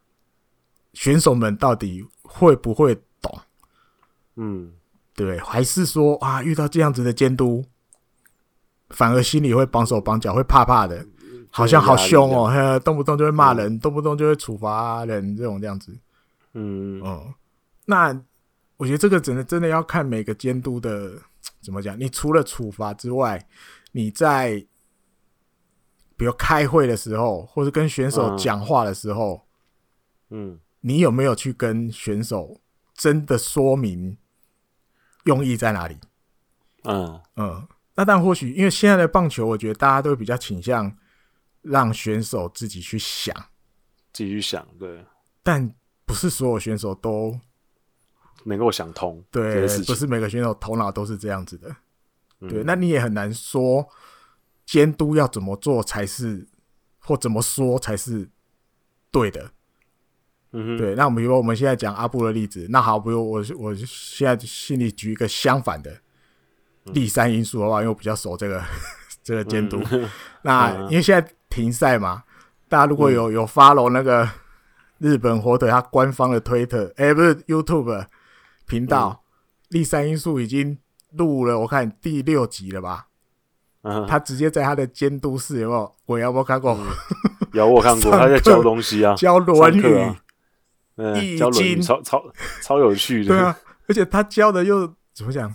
[0.94, 3.38] 选手们到底会不会懂？
[4.36, 4.72] 嗯，
[5.14, 7.62] 对，还是说啊，遇到这样子的监督，
[8.88, 11.06] 反而心里会绑手绑脚，会怕怕的，
[11.50, 15.92] 好像好凶哦，呵，动不动就会骂人，嗯、动不动就会处罚人，这种这样子。
[16.54, 17.34] 嗯嗯，
[17.84, 18.18] 那
[18.78, 21.12] 我觉得这个真的真的要看每个监督的
[21.66, 22.00] 怎么讲。
[22.00, 23.46] 你除了处罚之外，
[23.92, 24.64] 你在
[26.16, 29.46] 比如开会的时候，或者跟选手讲话的时候，
[30.30, 30.52] 嗯。
[30.52, 32.60] 嗯你有没有去跟选手
[32.94, 34.16] 真的说明
[35.24, 35.98] 用意在哪里？
[36.84, 37.66] 嗯嗯，
[37.96, 40.96] 那但或许因为现在的棒球，我觉得大家都比较倾向
[41.62, 43.34] 让选手自己去想，
[44.12, 45.04] 自己去想，对。
[45.42, 45.74] 但
[46.04, 47.40] 不是所有选手都
[48.46, 51.74] 能够想通，对，不是每个选手头脑都是这样子的，
[52.48, 52.62] 对。
[52.64, 53.86] 那你也很难说
[54.64, 56.46] 监督要怎么做才是，
[56.98, 58.28] 或怎么说才是
[59.10, 59.50] 对的。
[60.52, 66.00] 嗯，对，那我们比如我们现在讲阿布的例子，那好，比如我我现在心里举一个相反的
[66.94, 68.62] 第三因素的话，因为我比较熟这个
[69.22, 70.08] 这个监督，嗯、
[70.42, 72.22] 那因为现在停赛嘛，
[72.68, 74.26] 大家如果有有 follow 那个
[74.98, 78.06] 日本火腿他官方的推特，哎，不是 YouTube
[78.66, 79.22] 频道，
[79.68, 80.78] 第三因素已经
[81.12, 83.06] 录了，我看第六集了吧？
[83.82, 85.94] 嗯，他直接在他的监督室有没有？
[86.06, 86.76] 我有没有看过？
[87.52, 90.14] 有，我看过，他在教东西啊，教论语。
[91.14, 92.24] 易经超超
[92.62, 93.54] 超有趣的， 对啊，
[93.86, 95.54] 而且他教的又怎么讲？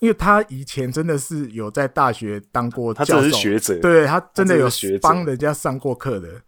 [0.00, 4.68] 因为他以前真的是有在大学当过教授，他是学者，对他真的有
[5.00, 6.42] 帮人家上过课的，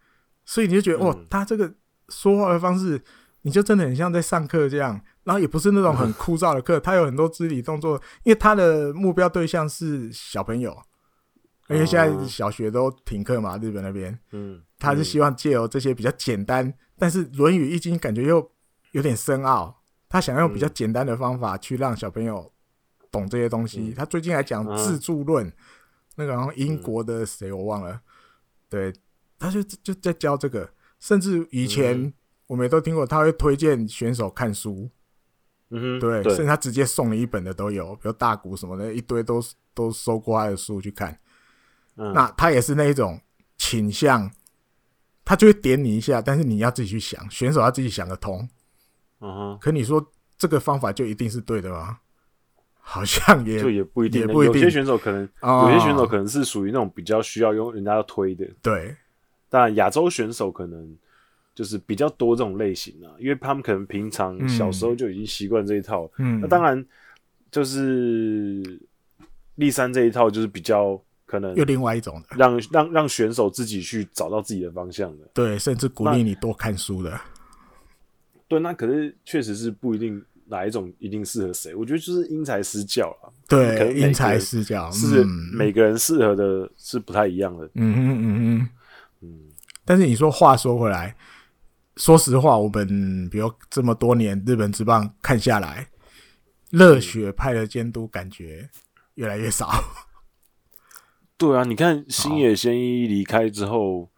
[0.44, 1.72] 所以你就觉得哦，他这个
[2.10, 3.00] 说话的方式，
[3.42, 5.00] 你就真的很像在上课这样。
[5.24, 10.76] 然后也不是那种很枯燥的课，他有很多肢体动作，因为他的目标对象是小朋友，
[11.68, 16.72] 因为现在小学都停课嘛，日本那边，嗯，他是希望借由这些比较简单。
[16.96, 18.50] 但是《论语》《易经》感觉又
[18.92, 22.52] 有点深奥，他想用比较简单的方法去让小朋友
[23.10, 23.80] 懂这些东西。
[23.80, 25.52] 嗯、他最近还讲自助论，嗯、
[26.16, 28.00] 那个好像英国的谁我忘了，嗯、
[28.68, 28.92] 对，
[29.38, 30.70] 他就就在教这个。
[31.00, 32.12] 甚至以前
[32.46, 34.88] 我们也都听过，他会推荐选手看书，
[35.74, 39.42] 嗯哼，对，对，甚至他直接送你一本的都有，比如大谷什么的，一堆都
[39.74, 41.18] 都收过他的书去看。
[41.96, 43.20] 嗯、那他也是那一种
[43.58, 44.30] 倾向。
[45.26, 48.46] 他就会点你一下，但是你要自己去想，选手要自己想得通。
[49.20, 49.58] 嗯哼。
[49.58, 50.06] 可你说
[50.36, 51.98] 这个方法就一定是对的吗？
[52.86, 54.60] 好像也就也不一定，也不一定。
[54.60, 58.46] 有些选手可能，有些选手可能是属于那种比较需要用人家要推的。
[58.60, 58.94] 对。
[59.48, 60.94] 但亚洲选手可能
[61.54, 66.10] 就是比较多这种类型啊，因为他们可能平常小时候就已经习惯这一套。
[66.18, 66.40] 嗯。
[66.40, 66.84] 那当然，
[67.50, 68.80] 就是
[69.56, 71.00] 立三这一套就是比较。
[71.26, 77.18] 可能又另外一种的，让让让选手自己去找到自己的方向的，对，甚至鼓励你多看书的。
[78.46, 83.32] 对，那可是确实是不一定哪一种一定适合谁，我觉得就是因材施教了。
[83.48, 87.68] 对，可能因材施教是每个人适合的是不太一样的。
[87.74, 88.68] 嗯哼嗯嗯
[89.22, 89.40] 嗯。
[89.84, 91.16] 但是你说话说回来，
[91.96, 95.88] 说实话，我们比如这么多年日本之棒看下来，
[96.70, 98.68] 热血派的监督感觉
[99.14, 99.70] 越来越少。
[101.36, 104.08] 对啊，你看星野仙一离开之后，哦、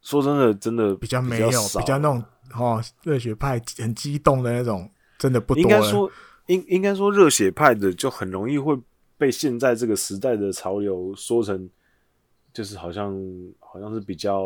[0.00, 2.22] 说真的，真的比较没有，比较那种
[2.54, 5.62] 哦，热血派很激动的那种，真的不多。
[5.62, 6.10] 应该说，
[6.46, 8.78] 应应该说，热血派的就很容易会
[9.16, 11.68] 被现在这个时代的潮流说成，
[12.52, 13.14] 就是好像
[13.58, 14.42] 好像是比较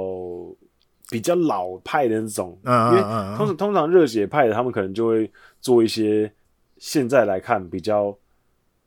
[1.12, 2.58] 比较老派的那种。
[2.64, 3.02] 嗯因为
[3.36, 5.30] 通常通常热血派的他们可能就会
[5.60, 6.32] 做一些
[6.78, 8.16] 现在来看比较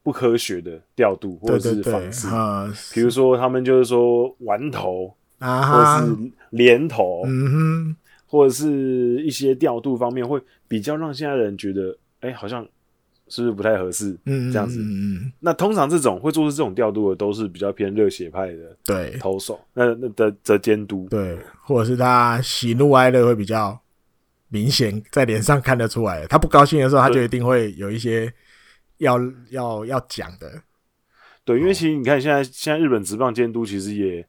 [0.04, 7.96] 不科学的调度或者是方式，呃，比如说他们就是说玩头啊，或者是连头，嗯哼，
[8.26, 12.68] 或者是一些调度方面会比较让现在的人觉得，哎、欸，好像
[13.28, 14.18] 是不是不太合适？
[14.26, 14.80] 嗯，这样子。
[14.82, 23.80] 嗯，那通常这种会做出这种调度的，都是比较偏热血派的对投手，那那的的监督，对，或者是他喜怒哀乐会比较
[24.50, 26.26] 明显，在脸上看得出来。
[26.28, 28.32] 他不高兴的时候，他就一定会有一些
[28.98, 29.20] 要
[29.50, 30.62] 要要讲的。
[31.44, 34.28] 对，因为其实你看，现在现在日本职棒监督其实也。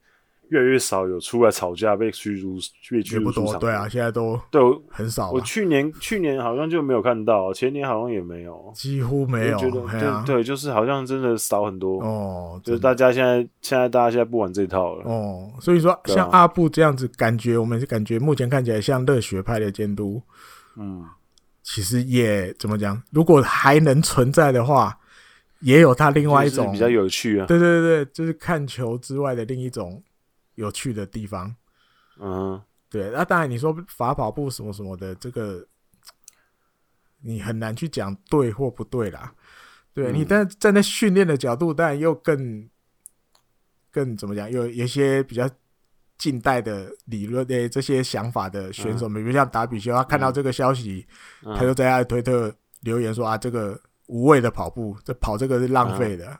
[0.49, 2.57] 越来越少有出来吵架被驱逐，
[2.89, 3.59] 被驱逐出场。
[3.59, 5.31] 对啊，现在都对很少。
[5.31, 9.57] 我去年去年好像就没有看到，前年好像也没有，几乎没有。
[9.57, 12.61] 觉得对、啊、对，就是好像真的少很多哦。
[12.63, 15.51] 就是大家现在现在大家现在不玩这套了哦。
[15.59, 20.21] 所以说，像阿布这样子，感觉我们是感觉目前看起来像热血派的监督，
[20.77, 21.03] 嗯，
[21.63, 23.01] 其实也怎么讲？
[23.11, 24.97] 如果还能存在的话，
[25.61, 27.45] 也有他另外一种比较有趣啊。
[27.47, 30.01] 对对对，就是看球之外的另一种。
[30.57, 31.55] 有趣的地方，
[32.19, 32.59] 嗯，
[32.89, 33.11] 对。
[33.11, 35.63] 那当然，你说法跑步什么什么的，这个
[37.21, 39.35] 你很难去讲对或不对啦。
[39.93, 42.67] 对你，但站在训练的角度，当然又更
[43.91, 44.49] 更怎么讲？
[44.49, 45.47] 有有一些比较
[46.17, 51.05] 近代的理论的这些想法的选手们，比如像达比修，他看到这个消息，
[51.43, 52.51] 他就在他的推特
[52.81, 56.39] 留言说啊，这个无谓的跑步，这跑这个是浪费的。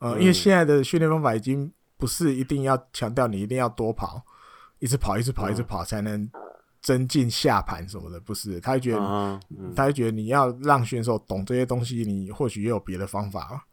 [0.00, 1.72] 呃，因为现在的训练方法已经。
[2.04, 4.22] 不是一定要强调你一定要多跑，
[4.78, 6.30] 一直跑，一直跑，一直跑才能
[6.82, 8.60] 增进下盘什么的，不是？
[8.60, 9.40] 他觉得，
[9.74, 13.66] 他觉得你要让选手懂这些东西，你或许也有别的方法。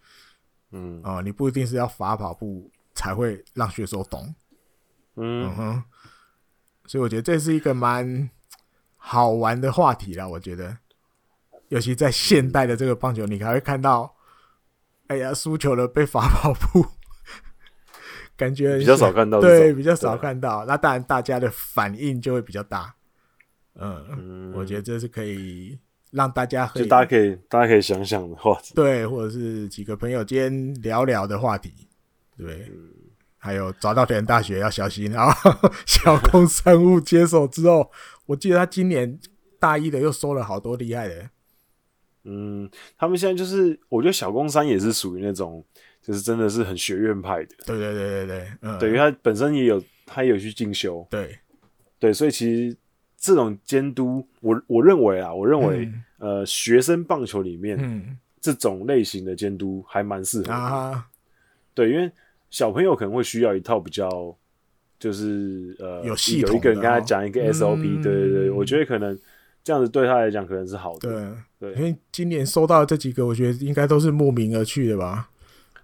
[0.71, 4.33] 嗯，哦，你不一定是要罚跑步才会让选手懂。
[5.17, 5.83] 嗯哼，
[6.85, 8.29] 所以我觉得这是一个蛮
[8.95, 10.25] 好玩的话题啦。
[10.25, 10.77] 我觉得，
[11.67, 14.15] 尤其在现代的这个棒球，你还会看到，
[15.07, 16.85] 哎呀，输球了被罚跑步。
[18.41, 20.65] 感觉比较少看到，对，比较少看到。
[20.65, 22.95] 那当然，大家的反应就会比较大。
[23.75, 25.77] 嗯，嗯，我觉得这是可以
[26.09, 31.87] 让大家，就大家可以，大家可以想想的话题，对，或者是几个朋友间聊聊的话题，
[32.35, 32.67] 对。
[32.71, 32.89] 嗯、
[33.37, 35.31] 还有找到田大学要小心啊！
[35.85, 37.91] 小工生物接手之后，
[38.25, 39.19] 我记得他今年
[39.59, 41.29] 大一的又收了好多厉害的。
[42.23, 45.63] 嗯，他们现在就是，我觉得小宫山也是属于那种。
[46.01, 51.37] 就是真的是很学院派的，对对对对对，嗯，对，因为他本身也有，他也有去进修，对。
[51.99, 52.75] 对，所以其实
[53.15, 55.85] 这种监督，我我认为啊，我认为，
[56.17, 61.03] 嗯、呃，学生棒球里面，嗯，这种类型的监督还蛮适合
[61.75, 62.11] 对，因为
[62.49, 64.35] 小朋友可能会需要一套比较，
[64.97, 69.15] 就是呃，有系统，有一个人跟他讲一个 SOP，嗯，对对对，我觉得可能
[69.63, 75.29] 这样子对他来讲可能是好的，对，对，因为今年收到的这几个，我觉得应该都是慕名而去的吧。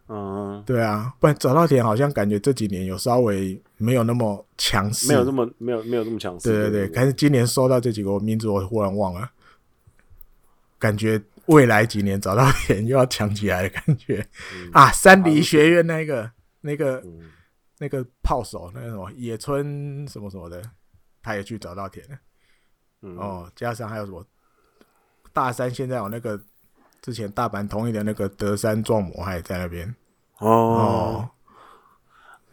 [0.09, 6.49] 嗯，对啊，不然早稻田好像感觉这几年有稍微没有那么强势，没有那么没有没有那么强势。
[6.49, 9.29] 对对对，但是今年收到这几个名字，我忽然忘了，
[10.79, 14.25] 感觉未来几年早稻田又要强起来的感觉、
[14.55, 14.89] 嗯、啊！
[14.91, 16.31] 三梨学院那个
[16.61, 17.29] 那个、嗯、
[17.79, 20.61] 那个炮手，那个什么野村什么什么的，
[21.21, 22.17] 他也去早稻田了。
[23.01, 24.25] 嗯哦，加上还有什么
[25.33, 26.39] 大山现在有那个。
[27.01, 29.95] 之前大阪同意的那个德山壮模还在那边。
[30.39, 31.29] 哦，哦，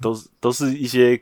[0.01, 1.16] 都是都是一些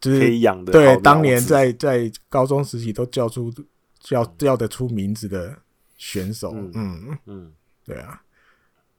[0.00, 3.52] 就是可以养的，对，当年在在高中时期都叫出
[4.00, 5.56] 叫叫得出名字的
[5.96, 6.72] 选手，嗯。
[6.74, 7.52] 嗯，嗯，
[7.84, 8.22] 对啊，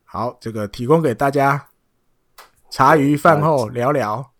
[0.03, 1.67] 好，这个提供给大家
[2.69, 4.31] 茶余饭后聊聊，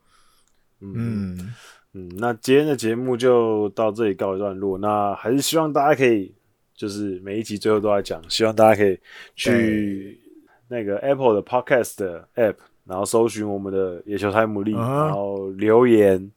[0.82, 1.34] 嗯。
[1.38, 1.56] 嗯，
[1.94, 6.36] 嗯，那今天的节目就到这里告一段落，那还是希望大家可以。
[6.80, 8.98] 就是每一集最后都在讲，希望大家可以
[9.36, 10.18] 去
[10.70, 16.32] 那个 Apple 的 Podcast 的 App，然后搜寻我们的野球台牡蛎，然后留言，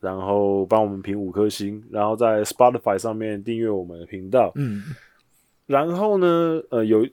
[0.00, 4.50] 然后帮我们评五颗星，然后在 Spotify 上面订阅我们的频道。
[4.56, 4.82] 嗯，
[5.66, 7.06] 然后呢，呃，有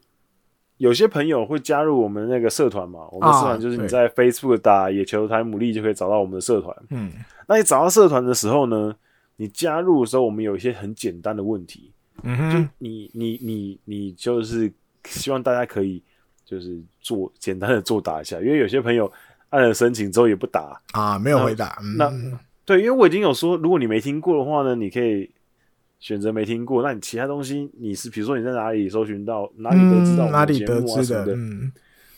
[0.78, 3.08] 有些朋友会加入我们那个社团嘛？
[3.12, 6.76] 我们社团就是你在 Facebook 打野球台牡蛎就可以找到我们的社团。
[6.90, 7.12] 嗯，
[7.48, 8.96] 那你找到社团的时候呢，
[9.36, 11.94] 你加入的时候，我们有一些很简单的问题。
[12.24, 14.72] 嗯哼，就你你你你就是
[15.06, 16.02] 希望大家可以
[16.46, 19.12] 就是做简单的作答一下，因为有些朋友
[19.50, 21.80] 按了申请之后也不答啊，没有回答。
[21.98, 22.12] 那，
[22.66, 25.30] 对，因为我已经有说，如果你没听过的话呢，你可以
[26.00, 26.82] 选择没听过。
[26.84, 31.34] 那你其他东西你是比如说你在哪里搜寻到哪里都知道，哪里得知的？
[31.36, 31.72] 嗯，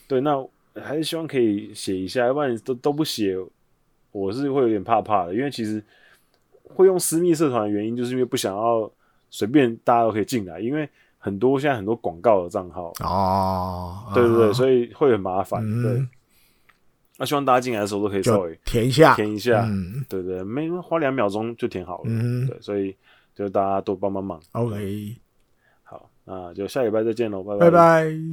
[0.08, 0.44] 对，那
[0.76, 3.36] 还是希望可以写一下，要不然都都不写，
[4.10, 5.34] 我是会有点怕怕的。
[5.34, 5.82] 因为其实
[6.64, 8.90] 会用私密社团的原因，就是因为不想要。
[9.32, 10.86] 随便大家都可以进来，因为
[11.16, 15.64] 很多现在很多广告的账号哦，对对对，所以会很麻烦。
[15.64, 16.06] 嗯、对，
[17.16, 22.04] 那希望大家进来的时候都可以稍微填一下，填一下，嗯、对，对对，没花两秒钟就填好了。
[22.08, 22.94] 嗯，对，所以
[23.34, 24.38] 就大家多帮帮忙。
[24.52, 25.16] OK，
[25.82, 28.32] 好，那就下礼拜再见喽，拜拜拜。